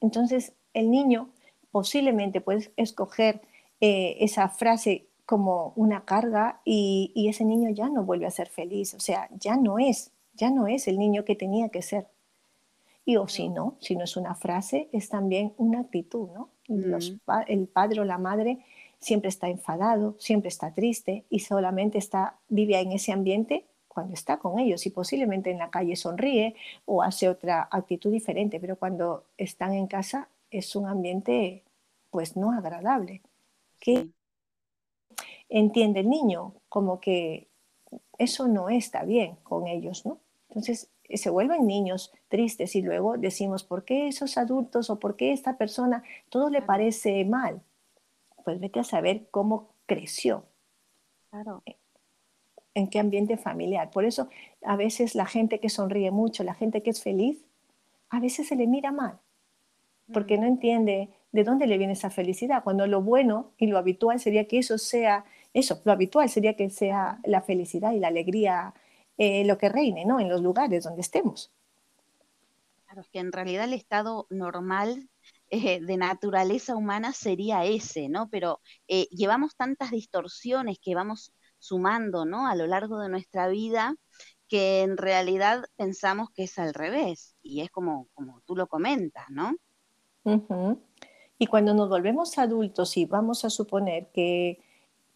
Entonces, 0.00 0.54
el 0.74 0.90
niño 0.90 1.30
posiblemente 1.70 2.40
puede 2.40 2.72
escoger 2.76 3.42
eh, 3.80 4.16
esa 4.20 4.48
frase 4.48 5.07
como 5.28 5.74
una 5.76 6.06
carga 6.06 6.62
y, 6.64 7.12
y, 7.14 7.28
ese 7.28 7.44
niño 7.44 7.68
ya 7.68 7.90
no 7.90 8.02
vuelve 8.02 8.24
a 8.24 8.30
ser 8.30 8.48
feliz, 8.48 8.94
o 8.94 9.00
sea, 9.00 9.28
ya 9.38 9.58
no 9.58 9.78
es, 9.78 10.10
ya 10.32 10.50
no 10.50 10.66
es 10.66 10.88
el 10.88 10.98
niño 10.98 11.26
que 11.26 11.36
tenía 11.36 11.68
que 11.68 11.82
ser. 11.82 12.06
Y 13.04 13.18
o 13.18 13.28
si 13.28 13.50
no, 13.50 13.76
si 13.78 13.94
no 13.94 14.04
es 14.04 14.16
una 14.16 14.34
frase, 14.34 14.88
es 14.90 15.10
también 15.10 15.52
una 15.58 15.80
actitud, 15.80 16.30
¿no? 16.30 16.48
el 17.46 17.68
padre 17.68 18.00
o 18.00 18.04
la 18.04 18.16
madre 18.16 18.64
siempre 19.00 19.28
está 19.28 19.50
enfadado, 19.50 20.16
siempre 20.18 20.48
está 20.48 20.72
triste 20.72 21.24
y 21.28 21.40
solamente 21.40 21.98
está, 21.98 22.38
vive 22.48 22.80
en 22.80 22.92
ese 22.92 23.12
ambiente 23.12 23.66
cuando 23.86 24.14
está 24.14 24.38
con 24.38 24.58
ellos 24.58 24.86
y 24.86 24.90
posiblemente 24.90 25.50
en 25.50 25.58
la 25.58 25.70
calle 25.70 25.94
sonríe 25.94 26.54
o 26.86 27.02
hace 27.02 27.28
otra 27.28 27.68
actitud 27.70 28.10
diferente, 28.10 28.60
pero 28.60 28.76
cuando 28.76 29.24
están 29.36 29.74
en 29.74 29.88
casa 29.88 30.30
es 30.50 30.74
un 30.74 30.86
ambiente 30.86 31.64
pues 32.10 32.34
no 32.34 32.52
agradable. 32.52 33.20
¿Qué 33.78 34.08
entiende 35.48 36.00
el 36.00 36.10
niño? 36.10 36.54
Como 36.68 37.00
que 37.00 37.48
eso 38.18 38.48
no 38.48 38.68
está 38.68 39.04
bien 39.04 39.36
con 39.42 39.66
ellos, 39.66 40.04
¿no? 40.04 40.18
Entonces 40.48 40.90
se 41.12 41.30
vuelven 41.30 41.66
niños 41.66 42.12
tristes 42.28 42.76
y 42.76 42.82
luego 42.82 43.16
decimos, 43.16 43.64
¿por 43.64 43.84
qué 43.84 44.08
esos 44.08 44.36
adultos 44.36 44.90
o 44.90 44.98
por 44.98 45.16
qué 45.16 45.32
esta 45.32 45.56
persona 45.56 46.02
todo 46.28 46.50
le 46.50 46.62
parece 46.62 47.24
mal? 47.24 47.62
Pues 48.44 48.60
vete 48.60 48.80
a 48.80 48.84
saber 48.84 49.28
cómo 49.30 49.70
creció. 49.86 50.44
Claro 51.30 51.62
en 52.78 52.88
qué 52.88 52.98
ambiente 53.00 53.36
familiar. 53.36 53.90
Por 53.90 54.04
eso 54.04 54.28
a 54.62 54.76
veces 54.76 55.14
la 55.14 55.26
gente 55.26 55.60
que 55.60 55.68
sonríe 55.68 56.10
mucho, 56.10 56.44
la 56.44 56.54
gente 56.54 56.82
que 56.82 56.90
es 56.90 57.02
feliz, 57.02 57.44
a 58.08 58.20
veces 58.20 58.48
se 58.48 58.56
le 58.56 58.66
mira 58.66 58.92
mal, 58.92 59.18
porque 60.12 60.38
no 60.38 60.46
entiende 60.46 61.10
de 61.32 61.44
dónde 61.44 61.66
le 61.66 61.76
viene 61.76 61.92
esa 61.92 62.10
felicidad, 62.10 62.64
cuando 62.64 62.86
lo 62.86 63.02
bueno 63.02 63.52
y 63.58 63.66
lo 63.66 63.76
habitual 63.76 64.18
sería 64.18 64.46
que 64.46 64.58
eso 64.58 64.78
sea, 64.78 65.24
eso, 65.52 65.80
lo 65.84 65.92
habitual 65.92 66.28
sería 66.28 66.56
que 66.56 66.70
sea 66.70 67.20
la 67.24 67.42
felicidad 67.42 67.92
y 67.92 68.00
la 68.00 68.08
alegría 68.08 68.74
eh, 69.16 69.44
lo 69.44 69.58
que 69.58 69.68
reine, 69.68 70.04
¿no? 70.04 70.20
En 70.20 70.28
los 70.28 70.42
lugares 70.42 70.84
donde 70.84 71.00
estemos. 71.00 71.50
Claro, 72.84 73.00
es 73.00 73.08
que 73.08 73.18
en 73.18 73.32
realidad 73.32 73.64
el 73.64 73.72
estado 73.72 74.26
normal 74.30 75.08
eh, 75.50 75.80
de 75.80 75.96
naturaleza 75.96 76.76
humana 76.76 77.12
sería 77.12 77.64
ese, 77.64 78.08
¿no? 78.08 78.28
Pero 78.30 78.60
eh, 78.86 79.08
llevamos 79.10 79.56
tantas 79.56 79.90
distorsiones 79.90 80.78
que 80.78 80.94
vamos 80.94 81.32
sumando, 81.58 82.24
¿no? 82.24 82.46
A 82.46 82.54
lo 82.54 82.66
largo 82.66 83.00
de 83.00 83.08
nuestra 83.08 83.48
vida, 83.48 83.96
que 84.46 84.82
en 84.82 84.96
realidad 84.96 85.64
pensamos 85.76 86.30
que 86.30 86.44
es 86.44 86.58
al 86.58 86.72
revés, 86.72 87.34
y 87.42 87.62
es 87.62 87.70
como, 87.70 88.08
como 88.14 88.40
tú 88.42 88.54
lo 88.54 88.68
comentas, 88.68 89.24
¿no? 89.30 89.56
Y 91.38 91.46
cuando 91.46 91.74
nos 91.74 91.88
volvemos 91.88 92.38
adultos 92.38 92.96
y 92.96 93.04
vamos 93.04 93.44
a 93.44 93.50
suponer 93.50 94.10
que 94.12 94.60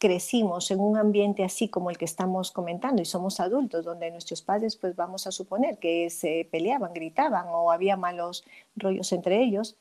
crecimos 0.02 0.72
en 0.72 0.80
un 0.80 0.96
ambiente 0.96 1.44
así 1.44 1.68
como 1.68 1.88
el 1.88 1.96
que 1.96 2.06
estamos 2.06 2.50
comentando 2.50 3.00
y 3.00 3.04
somos 3.04 3.38
adultos, 3.38 3.84
donde 3.84 4.10
nuestros 4.10 4.42
padres, 4.42 4.74
pues 4.74 4.96
vamos 4.96 5.28
a 5.28 5.30
suponer 5.30 5.78
que 5.78 6.10
se 6.10 6.48
peleaban, 6.50 6.92
gritaban 6.92 7.46
o 7.50 7.70
había 7.70 7.96
malos 7.96 8.44
rollos 8.74 9.12
entre 9.12 9.40
ellos, 9.40 9.76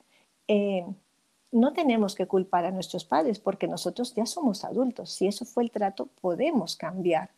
eh, 0.47 0.85
no 1.51 1.73
tenemos 1.73 2.13
que 2.13 2.27
culpar 2.27 2.65
a 2.65 2.71
nuestros 2.71 3.03
padres 3.03 3.39
porque 3.39 3.67
nosotros 3.67 4.13
ya 4.13 4.27
somos 4.27 4.63
adultos. 4.63 5.11
Si 5.11 5.25
eso 5.25 5.43
fue 5.43 5.63
el 5.63 5.71
trato, 5.71 6.05
podemos 6.21 6.75
cambiar 6.75 7.31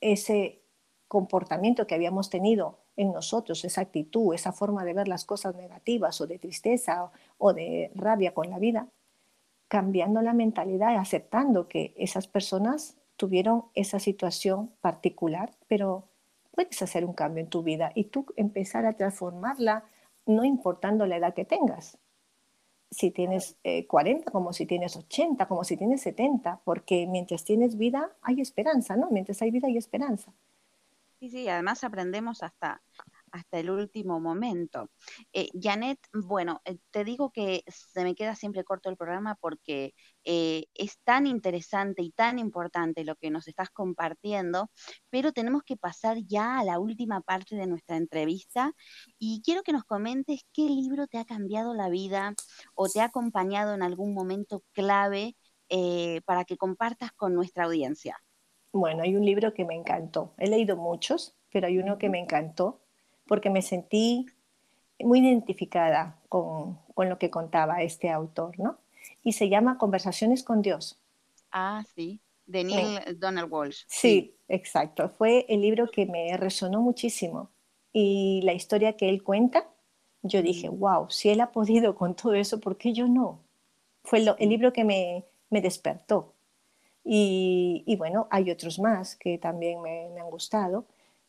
ese 0.00 0.62
comportamiento 1.08 1.88
que 1.88 1.96
habíamos 1.96 2.30
tenido 2.30 2.78
en 2.94 3.10
nosotros, 3.10 3.64
esa 3.64 3.80
actitud, 3.80 4.32
esa 4.34 4.52
forma 4.52 4.84
de 4.84 4.94
ver 4.94 5.08
las 5.08 5.24
cosas 5.24 5.56
negativas 5.56 6.20
o 6.20 6.28
de 6.28 6.38
tristeza 6.38 7.10
o, 7.38 7.52
de 7.52 7.90
rabia 7.96 8.34
con 8.34 8.50
la 8.50 8.60
vida, 8.60 8.86
cambiando 9.72 10.20
la 10.20 10.34
mentalidad 10.34 10.98
aceptando 10.98 11.66
que 11.66 11.94
esas 11.96 12.26
personas 12.26 12.98
tuvieron 13.16 13.64
esa 13.72 13.98
situación 14.00 14.70
particular, 14.82 15.54
pero 15.66 16.10
puedes 16.50 16.82
hacer 16.82 17.06
un 17.06 17.14
cambio 17.14 17.42
en 17.42 17.48
tu 17.48 17.62
vida 17.62 17.90
y 17.94 18.04
tú 18.04 18.26
empezar 18.36 18.84
a 18.84 18.92
transformarla 18.98 19.84
no 20.26 20.44
importando 20.44 21.06
la 21.06 21.16
edad 21.16 21.32
que 21.32 21.46
tengas 21.46 21.96
si 22.90 23.12
tienes 23.12 23.56
40, 23.88 24.28
eh, 24.28 24.30
como 24.30 24.52
si 24.52 24.66
tienes 24.66 24.94
80, 24.94 25.48
como 25.48 25.64
si 25.64 25.78
tienes 25.78 26.02
70, 26.02 26.60
porque 26.64 27.06
mientras 27.06 27.42
tienes 27.42 27.78
vida 27.78 28.10
hay 28.20 28.42
esperanza, 28.42 28.94
¿no? 28.94 29.08
Mientras 29.10 29.40
hay 29.40 29.50
vida 29.50 29.68
hay 29.68 29.78
esperanza. 29.78 30.34
Sí, 31.18 31.30
sí, 31.30 31.48
además 31.48 31.82
aprendemos 31.82 32.42
hasta, 32.42 32.82
hasta 33.32 33.58
el 33.58 33.70
último 33.70 34.20
momento. 34.20 34.90
Eh, 35.32 35.48
Janet, 35.60 35.98
bueno, 36.12 36.60
eh, 36.64 36.78
te 36.90 37.04
digo 37.04 37.32
que 37.32 37.64
se 37.66 38.04
me 38.04 38.14
queda 38.14 38.36
siempre 38.36 38.62
corto 38.62 38.90
el 38.90 38.96
programa 38.96 39.36
porque 39.40 39.94
eh, 40.24 40.66
es 40.74 40.98
tan 41.02 41.26
interesante 41.26 42.02
y 42.02 42.12
tan 42.12 42.38
importante 42.38 43.04
lo 43.04 43.16
que 43.16 43.30
nos 43.30 43.48
estás 43.48 43.70
compartiendo, 43.70 44.70
pero 45.10 45.32
tenemos 45.32 45.62
que 45.64 45.76
pasar 45.76 46.18
ya 46.26 46.60
a 46.60 46.64
la 46.64 46.78
última 46.78 47.22
parte 47.22 47.56
de 47.56 47.66
nuestra 47.66 47.96
entrevista 47.96 48.72
y 49.18 49.42
quiero 49.44 49.62
que 49.62 49.72
nos 49.72 49.84
comentes 49.84 50.42
qué 50.52 50.62
libro 50.62 51.06
te 51.06 51.18
ha 51.18 51.24
cambiado 51.24 51.74
la 51.74 51.88
vida 51.88 52.34
o 52.74 52.88
te 52.88 53.00
ha 53.00 53.04
acompañado 53.04 53.74
en 53.74 53.82
algún 53.82 54.14
momento 54.14 54.62
clave 54.72 55.36
para 56.26 56.44
que 56.44 56.58
compartas 56.58 57.12
con 57.12 57.34
nuestra 57.34 57.64
audiencia. 57.64 58.18
Bueno, 58.72 59.02
hay 59.02 59.16
un 59.16 59.24
libro 59.24 59.54
que 59.54 59.64
me 59.64 59.74
encantó. 59.74 60.34
He 60.36 60.48
leído 60.48 60.76
muchos, 60.76 61.34
pero 61.50 61.66
hay 61.66 61.78
uno 61.78 61.96
que 61.96 62.10
me 62.10 62.18
encantó 62.18 62.81
porque 63.26 63.50
me 63.50 63.62
sentí 63.62 64.26
muy 65.00 65.20
identificada 65.20 66.18
con, 66.28 66.78
lo 66.96 67.18
que 67.18 67.30
contaba 67.30 67.82
este 67.82 68.10
autor, 68.10 68.58
¿no? 68.58 68.78
Y 69.22 69.32
se 69.32 69.48
llama 69.48 69.78
Conversaciones 69.78 70.42
con 70.42 70.62
Dios. 70.62 71.00
Ah, 71.50 71.84
sí, 71.94 72.20
de 72.46 72.64
Neil 72.64 73.18
Donald 73.18 73.52
Walsh. 73.52 73.84
Sí, 73.88 74.36
exacto. 74.48 75.08
Fue 75.10 75.46
el 75.48 75.60
libro 75.60 75.90
que 75.90 76.06
me 76.06 76.36
resonó 76.36 76.80
muchísimo. 76.80 77.50
Y 77.92 78.40
la 78.42 78.52
historia 78.52 78.96
que 78.96 79.08
él 79.08 79.22
cuenta, 79.22 79.68
yo 80.22 80.42
dije, 80.42 80.68
wow, 80.68 81.10
si 81.10 81.30
él 81.30 81.40
ha 81.40 81.52
podido 81.52 81.94
con 81.96 82.14
todo 82.14 82.34
eso, 82.34 82.60
¿por 82.60 82.76
qué 82.76 82.92
yo 82.92 83.08
no? 83.08 83.40
Fue 84.04 84.18
el 84.18 84.48
libro 84.48 84.72
que 84.72 84.84
me, 84.84 85.24
despertó. 85.50 86.34
Y, 87.04 87.94
bueno, 87.98 88.28
hay 88.30 88.50
otros 88.50 88.78
más 88.78 89.16
que 89.16 89.38
también 89.38 89.80
me, 89.82 90.06
han 90.20 90.30
gustado, 90.30 90.86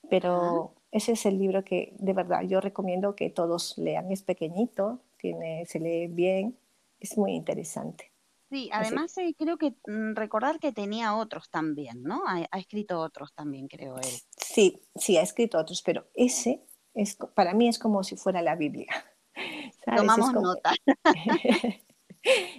pero 0.10 0.74
ese 0.94 1.14
es 1.14 1.26
el 1.26 1.40
libro 1.40 1.66
que 1.66 1.96
de 1.98 2.14
verdad 2.14 2.44
yo 2.44 2.62
recomiendo 2.62 3.16
que 3.16 3.32
todos 3.32 3.76
lean. 3.80 4.12
Es 4.12 4.22
pequeñito, 4.22 5.00
tiene, 5.18 5.66
se 5.66 5.80
lee 5.80 6.06
bien, 6.06 6.56
es 7.00 7.18
muy 7.18 7.34
interesante. 7.34 8.12
Sí, 8.52 8.70
además 8.72 9.18
eh, 9.18 9.34
creo 9.36 9.58
que 9.58 9.74
mm, 9.88 10.14
recordar 10.14 10.60
que 10.60 10.72
tenía 10.72 11.16
otros 11.16 11.50
también, 11.50 12.04
¿no? 12.04 12.22
Ha, 12.28 12.60
escrito 12.60 13.00
otros 13.00 13.34
también, 13.34 13.68
creo 13.68 13.98
él. 13.98 14.14
Sí, 14.38 14.84
sí, 14.96 15.18
ha 15.18 15.24
escrito 15.24 15.58
otros, 15.58 15.82
pero 15.82 16.06
ese 16.14 16.62
es, 16.94 17.18
para 17.34 17.56
mí 17.56 17.68
es 17.68 17.80
como 17.80 18.04
si 18.04 18.16
fuera 18.16 18.44
la 18.44 18.56
Biblia. 18.56 18.94
Tomamos 19.98 20.32
nota. 20.32 20.74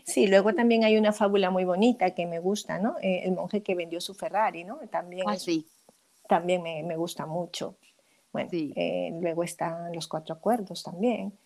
sí, 0.05 0.27
luego 0.27 0.53
también 0.53 0.83
hay 0.83 0.97
una 0.97 1.13
fábula 1.13 1.51
muy 1.51 1.65
bonita 1.65 2.17
que 2.17 2.27
me 2.27 2.41
gusta, 2.41 2.81
¿no? 2.81 2.97
Eh, 3.01 3.21
el 3.27 3.33
monje 3.33 3.63
que 3.63 3.77
vendió 3.77 4.01
su 4.01 4.15
Ferrari, 4.15 4.65
¿no? 4.65 4.79
También, 4.91 5.23
ah, 5.29 5.37
sí. 5.37 5.69
también 6.29 6.65
me, 6.65 6.83
me 6.83 6.97
gusta 6.97 7.27
mucho. 7.27 7.77
Bueno, 8.35 8.51
eh, 8.53 9.17
luego 9.21 9.45
están 9.45 9.95
los 9.95 10.09
cuatro 10.09 10.35
acuerdos 10.35 10.83
también. 10.83 11.39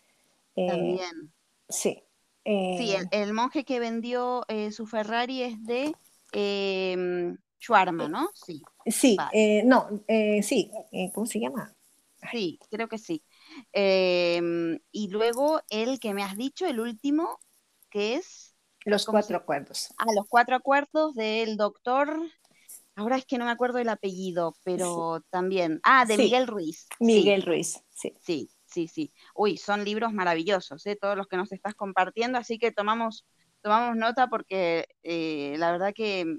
Eh, 0.56 0.66
también. 0.66 1.32
Sí. 1.68 2.02
sí, 2.46 2.94
el, 2.94 3.28
eh, 3.28 3.32
monje 3.34 3.62
que 3.64 3.78
vendió 3.78 4.46
su 4.70 4.86
Ferrari 4.86 5.42
es 5.42 5.62
de 5.66 5.94
eh, 6.32 6.96
¿no? 6.96 8.30
Sí. 8.32 8.62
Sí, 8.86 9.18
no, 9.64 10.02
sí, 10.42 10.70
¿cómo 11.12 11.26
se 11.26 11.40
llama? 11.40 11.74
Sí, 12.32 12.58
creo 12.70 12.88
que 12.88 12.96
sí. 12.96 13.22
Em, 13.72 14.78
y 14.90 15.08
luego 15.08 15.60
el 15.68 16.00
que 16.00 16.14
me 16.14 16.22
has 16.22 16.38
dicho, 16.38 16.66
el 16.66 16.80
último, 16.80 17.38
que 17.90 18.14
es... 18.14 18.54
Los 18.86 19.04
cuatro 19.04 19.36
acuerdos. 19.36 19.92
Ah, 19.98 20.06
los 20.16 20.26
cuatro 20.26 20.56
acuerdos 20.56 21.14
del 21.14 21.58
doctor 21.58 22.18
Ahora 22.98 23.16
es 23.16 23.24
que 23.26 23.38
no 23.38 23.44
me 23.44 23.52
acuerdo 23.52 23.78
el 23.78 23.88
apellido, 23.88 24.56
pero 24.64 25.22
también. 25.30 25.78
Ah, 25.84 26.04
de 26.04 26.18
Miguel 26.18 26.48
Ruiz. 26.48 26.88
Miguel 26.98 27.42
Ruiz, 27.42 27.80
sí. 27.94 28.12
Sí, 28.20 28.50
sí, 28.66 28.88
sí. 28.88 29.12
Uy, 29.36 29.56
son 29.56 29.84
libros 29.84 30.12
maravillosos, 30.12 30.84
¿eh? 30.84 30.98
todos 31.00 31.16
los 31.16 31.28
que 31.28 31.36
nos 31.36 31.52
estás 31.52 31.76
compartiendo, 31.76 32.38
así 32.38 32.58
que 32.58 32.72
tomamos, 32.72 33.24
tomamos 33.62 33.96
nota 33.96 34.26
porque 34.26 34.88
eh, 35.04 35.54
la 35.58 35.70
verdad 35.70 35.94
que 35.94 36.38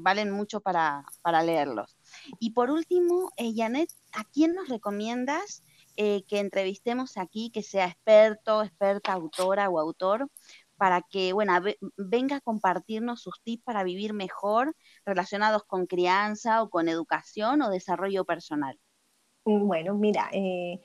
valen 0.00 0.30
mucho 0.30 0.62
para, 0.62 1.04
para 1.20 1.42
leerlos. 1.42 1.98
Y 2.40 2.52
por 2.52 2.70
último, 2.70 3.30
eh, 3.36 3.52
Janet, 3.54 3.90
¿a 4.14 4.24
quién 4.24 4.54
nos 4.54 4.70
recomiendas 4.70 5.62
eh, 5.98 6.24
que 6.26 6.38
entrevistemos 6.38 7.18
aquí, 7.18 7.50
que 7.50 7.62
sea 7.62 7.84
experto, 7.84 8.62
experta, 8.62 9.12
autora 9.12 9.68
o 9.68 9.78
autor, 9.78 10.26
para 10.82 11.00
que, 11.00 11.32
bueno, 11.32 11.52
venga 11.96 12.38
a 12.38 12.40
compartirnos 12.40 13.22
sus 13.22 13.40
tips 13.44 13.62
para 13.62 13.84
vivir 13.84 14.14
mejor 14.14 14.74
relacionados 15.06 15.62
con 15.62 15.86
crianza 15.86 16.60
o 16.60 16.70
con 16.70 16.88
educación 16.88 17.62
o 17.62 17.70
desarrollo 17.70 18.24
personal? 18.24 18.80
Mm, 19.44 19.68
bueno, 19.68 19.94
mira, 19.94 20.28
eh, 20.32 20.80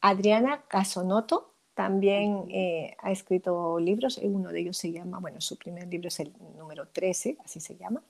Adriana 0.00 0.64
Casonoto 0.66 1.52
también 1.74 2.46
eh, 2.48 2.96
ha 3.00 3.10
escrito 3.10 3.78
libros, 3.78 4.16
uno 4.16 4.48
de 4.48 4.60
ellos 4.60 4.78
se 4.78 4.92
llama, 4.92 5.18
bueno, 5.18 5.42
su 5.42 5.58
primer 5.58 5.86
libro 5.88 6.08
es 6.08 6.20
el 6.20 6.32
número 6.56 6.88
13, 6.88 7.36
así 7.44 7.60
se 7.60 7.76
llama, 7.76 8.02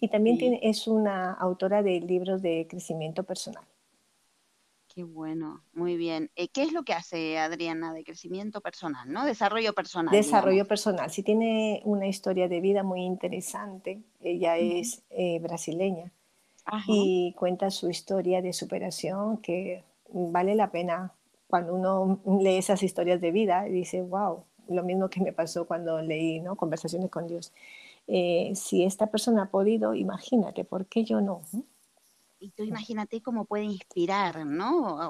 y 0.00 0.08
también 0.08 0.38
tiene, 0.38 0.58
es 0.60 0.88
una 0.88 1.34
autora 1.34 1.84
de 1.84 2.00
libros 2.00 2.42
de 2.42 2.66
crecimiento 2.68 3.22
personal. 3.22 3.64
Qué 4.94 5.02
bueno, 5.02 5.64
muy 5.72 5.96
bien. 5.96 6.30
Eh, 6.36 6.46
¿Qué 6.46 6.62
es 6.62 6.72
lo 6.72 6.84
que 6.84 6.92
hace 6.92 7.36
Adriana 7.36 7.92
de 7.92 8.04
crecimiento 8.04 8.60
personal, 8.60 9.10
no? 9.10 9.24
Desarrollo 9.24 9.72
personal. 9.72 10.14
Desarrollo 10.14 10.68
personal. 10.68 11.10
Sí 11.10 11.24
tiene 11.24 11.82
una 11.84 12.06
historia 12.06 12.46
de 12.46 12.60
vida 12.60 12.84
muy 12.84 13.00
interesante. 13.00 14.00
Ella 14.20 14.56
es 14.56 15.02
eh, 15.10 15.40
brasileña 15.40 16.12
y 16.86 17.34
cuenta 17.36 17.72
su 17.72 17.90
historia 17.90 18.40
de 18.40 18.52
superación 18.52 19.38
que 19.38 19.82
vale 20.12 20.54
la 20.54 20.70
pena 20.70 21.12
cuando 21.48 21.74
uno 21.74 22.20
lee 22.40 22.58
esas 22.58 22.84
historias 22.84 23.20
de 23.20 23.32
vida 23.32 23.66
y 23.66 23.72
dice, 23.72 24.00
wow, 24.00 24.44
lo 24.68 24.84
mismo 24.84 25.10
que 25.10 25.20
me 25.20 25.32
pasó 25.32 25.66
cuando 25.66 26.00
leí 26.02 26.38
¿no? 26.38 26.54
Conversaciones 26.54 27.10
con 27.10 27.26
Dios. 27.26 27.52
Eh, 28.06 28.52
si 28.54 28.84
esta 28.84 29.08
persona 29.08 29.42
ha 29.42 29.50
podido, 29.50 29.92
imagínate, 29.94 30.62
¿por 30.62 30.86
qué 30.86 31.02
yo 31.02 31.20
no? 31.20 31.42
Y 32.44 32.50
tú 32.50 32.62
imagínate 32.62 33.22
cómo 33.22 33.46
puede 33.46 33.64
inspirar, 33.64 34.44
¿no? 34.44 35.08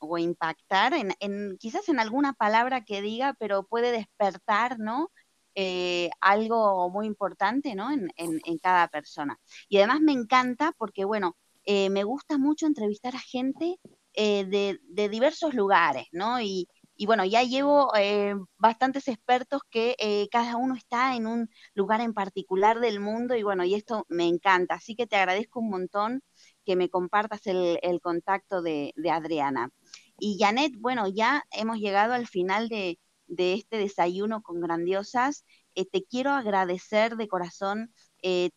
O, 0.00 0.18
impactar 0.18 0.92
en, 0.94 1.56
quizás 1.58 1.88
en 1.88 2.00
alguna 2.00 2.32
palabra 2.32 2.84
que 2.84 3.00
diga, 3.00 3.36
pero 3.38 3.62
puede 3.68 3.92
despertar, 3.92 4.80
¿no? 4.80 5.12
Eh, 5.54 6.10
algo 6.20 6.90
muy 6.90 7.06
importante, 7.06 7.76
¿no? 7.76 7.88
En, 7.92 8.58
cada 8.58 8.88
persona. 8.88 9.38
Y 9.68 9.78
además 9.78 10.00
me 10.00 10.10
encanta 10.10 10.72
porque, 10.76 11.04
bueno, 11.04 11.36
eh, 11.64 11.88
me 11.88 12.02
gusta 12.02 12.36
mucho 12.36 12.66
entrevistar 12.66 13.14
a 13.14 13.20
gente 13.20 13.78
de, 14.14 14.80
de, 14.82 15.08
diversos 15.08 15.54
lugares, 15.54 16.08
¿no? 16.10 16.40
Y, 16.40 16.66
y 17.02 17.06
bueno, 17.06 17.24
ya 17.24 17.42
llevo 17.42 17.90
eh, 17.96 18.34
bastantes 18.58 19.08
expertos 19.08 19.62
que 19.70 19.96
eh, 19.98 20.28
cada 20.30 20.56
uno 20.56 20.76
está 20.76 21.16
en 21.16 21.26
un 21.26 21.50
lugar 21.74 22.00
en 22.00 22.14
particular 22.14 22.80
del 22.80 23.00
mundo 23.00 23.34
y 23.34 23.42
bueno, 23.42 23.64
y 23.64 23.74
esto 23.74 24.06
me 24.08 24.28
encanta. 24.28 24.74
Así 24.76 24.94
que 24.94 25.06
te 25.06 25.16
agradezco 25.16 25.60
un 25.60 25.70
montón 25.70 26.22
que 26.64 26.76
me 26.76 26.88
compartas 26.88 27.46
el, 27.46 28.00
contacto 28.00 28.62
de, 28.62 28.92
Adriana. 29.10 29.70
Y 30.18 30.38
Janet, 30.38 30.72
bueno, 30.78 31.08
ya 31.08 31.44
hemos 31.50 31.78
llegado 31.78 32.14
al 32.14 32.26
final 32.26 32.68
de, 32.68 32.98
este 33.28 33.78
desayuno 33.78 34.42
con 34.42 34.60
grandiosas. 34.60 35.44
Eh, 35.74 35.86
te 35.86 36.04
quiero 36.04 36.30
agradecer 36.30 37.16
de 37.16 37.28
corazón 37.28 37.92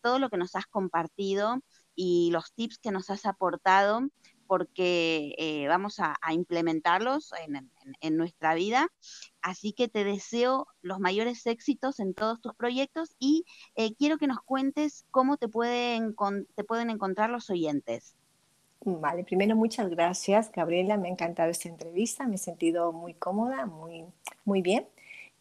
todo 0.00 0.20
lo 0.20 0.30
que 0.30 0.36
nos 0.36 0.54
has 0.54 0.66
compartido 0.66 1.58
y 1.96 2.30
los 2.30 2.52
tips 2.52 2.78
que 2.78 2.92
nos 2.92 3.10
has 3.10 3.26
aportado 3.26 4.02
porque 4.46 5.34
eh, 5.38 5.66
vamos 5.68 6.00
a, 6.00 6.16
implementarlos 6.30 7.32
en, 8.00 8.16
nuestra 8.16 8.54
vida. 8.54 8.88
Así 9.42 9.72
que 9.72 9.88
te 9.88 10.04
deseo 10.04 10.66
los 10.82 10.98
mayores 10.98 11.46
éxitos 11.46 12.00
en 12.00 12.14
todos 12.14 12.40
tus 12.40 12.54
proyectos 12.54 13.14
y 13.18 13.44
eh, 13.74 13.94
quiero 13.94 14.18
que 14.18 14.26
nos 14.26 14.40
cuentes 14.42 15.06
cómo 15.10 15.36
te 15.36 15.48
pueden, 15.48 16.14
te 16.54 16.64
pueden 16.64 16.90
encontrar 16.90 17.30
los 17.30 17.50
oyentes. 17.50 18.16
Vale, 18.80 19.24
primero 19.24 19.56
muchas 19.56 19.90
gracias, 19.90 20.52
Gabriela. 20.52 20.96
Me 20.96 21.08
ha 21.08 21.10
encantado 21.10 21.50
esta 21.50 21.68
entrevista, 21.68 22.26
me 22.26 22.36
he 22.36 22.38
sentido 22.38 22.92
muy 22.92 23.14
cómoda, 23.14 23.66
muy, 23.66 24.04
muy 24.44 24.62
bien. 24.62 24.86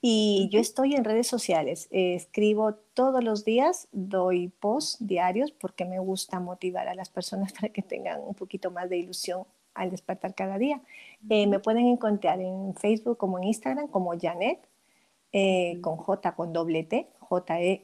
Y 0.01 0.49
yo 0.51 0.59
estoy 0.59 0.93
en 0.93 1.03
redes 1.03 1.27
sociales, 1.27 1.87
escribo 1.89 2.75
todos 2.93 3.23
los 3.23 3.43
días, 3.43 3.87
doy 3.91 4.49
posts 4.49 4.97
diarios 5.05 5.51
porque 5.51 5.83
me 5.85 5.99
gusta 5.99 6.39
motivar 6.39 6.87
a 6.87 6.95
las 6.95 7.09
personas 7.09 7.53
para 7.59 7.69
que 7.69 7.81
tengan 7.81 8.21
un 8.21 8.35
poquito 8.35 8.69
más 8.71 8.89
de 8.89 8.97
ilusión 8.97 9.45
al 9.75 9.91
despertar 9.91 10.33
cada 10.33 10.57
día. 10.57 10.81
Eh, 11.29 11.45
me 11.47 11.59
pueden 11.59 11.85
encontrar 11.87 12.41
en 12.41 12.73
Facebook 12.75 13.17
como 13.17 13.37
en 13.37 13.43
Instagram 13.45 13.89
como 13.89 14.17
Janet, 14.19 14.59
eh, 15.31 15.79
con 15.81 15.97
J 15.97 16.33
con 16.35 16.53
doble 16.53 16.83
T, 16.83 17.09
J-E-A-N-E-T-E, 17.19 17.77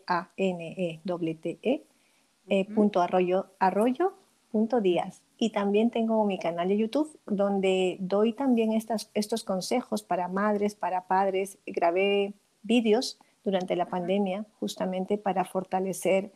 eh, 2.48 2.66
punto 2.74 3.02
arroyo, 3.02 3.52
arroyo 3.60 4.14
punto 4.52 4.82
díaz. 4.82 5.22
Y 5.44 5.50
también 5.50 5.90
tengo 5.90 6.24
mi 6.24 6.38
canal 6.38 6.68
de 6.68 6.78
YouTube 6.78 7.20
donde 7.26 7.98
doy 8.00 8.32
también 8.32 8.74
estas, 8.74 9.10
estos 9.16 9.44
consejos 9.44 10.04
para 10.04 10.28
madres, 10.28 10.76
para 10.76 11.08
padres. 11.08 11.58
Grabé 11.66 12.36
vídeos 12.62 13.18
durante 13.44 13.76
la 13.76 13.88
pandemia 13.88 14.46
justamente 14.60 15.18
para 15.18 15.44
fortalecer 15.44 16.32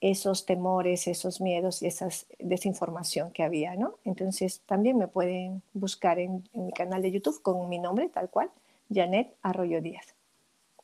esos 0.00 0.44
temores, 0.44 1.06
esos 1.06 1.40
miedos 1.40 1.82
y 1.82 1.86
esa 1.86 2.08
desinformación 2.40 3.30
que 3.30 3.44
había, 3.44 3.76
¿no? 3.76 3.94
Entonces 4.02 4.60
también 4.66 4.98
me 4.98 5.06
pueden 5.06 5.62
buscar 5.72 6.18
en, 6.18 6.42
en 6.52 6.66
mi 6.66 6.72
canal 6.72 7.00
de 7.00 7.12
YouTube 7.12 7.40
con 7.42 7.68
mi 7.68 7.78
nombre 7.78 8.08
tal 8.08 8.28
cual, 8.28 8.50
Janet 8.92 9.36
Arroyo 9.40 9.80
Díaz. 9.80 10.16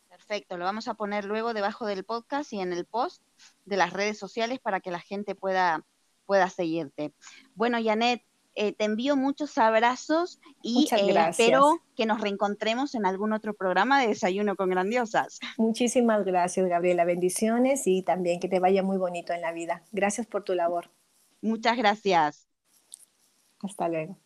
Perfecto, 0.09 0.57
lo 0.59 0.65
vamos 0.65 0.87
a 0.87 0.95
poner 0.95 1.25
luego 1.25 1.53
debajo 1.55 1.87
del 1.87 2.05
podcast 2.05 2.53
y 2.53 2.61
en 2.61 2.73
el 2.73 2.85
post 2.85 3.21
de 3.65 3.77
las 3.77 3.93
redes 3.93 4.17
sociales 4.17 4.61
para 4.61 4.79
que 4.79 4.93
la 4.93 5.01
gente 5.01 5.35
pueda 5.35 5.85
pueda 6.27 6.49
seguirte. 6.51 7.13
Bueno, 7.55 7.79
Janet, 7.83 8.23
eh, 8.57 8.73
te 8.73 8.85
envío 8.85 9.17
muchos 9.17 9.59
abrazos 9.59 10.41
y 10.63 10.89
eh, 10.93 11.15
espero 11.29 11.81
que 11.97 12.07
nos 12.07 12.21
reencontremos 12.21 12.95
en 12.95 13.05
algún 13.05 13.33
otro 13.33 13.55
programa 13.55 14.01
de 14.01 14.09
Desayuno 14.09 14.55
con 14.55 14.71
Grandiosas. 14.71 15.41
Muchísimas 15.57 16.25
gracias, 16.25 16.69
Gabriela. 16.69 17.05
Bendiciones 17.05 17.87
y 17.87 18.03
también 18.03 18.39
que 18.39 18.49
te 18.49 18.61
vaya 18.61 18.83
muy 18.85 18.97
bonito 18.97 19.33
en 19.33 19.41
la 19.41 19.53
vida. 19.53 19.83
Gracias 19.91 20.27
por 20.27 20.45
tu 20.45 20.55
labor. 20.55 20.91
Muchas 21.43 21.77
gracias. 21.77 22.49
Hasta 23.61 23.89
luego. 23.89 24.19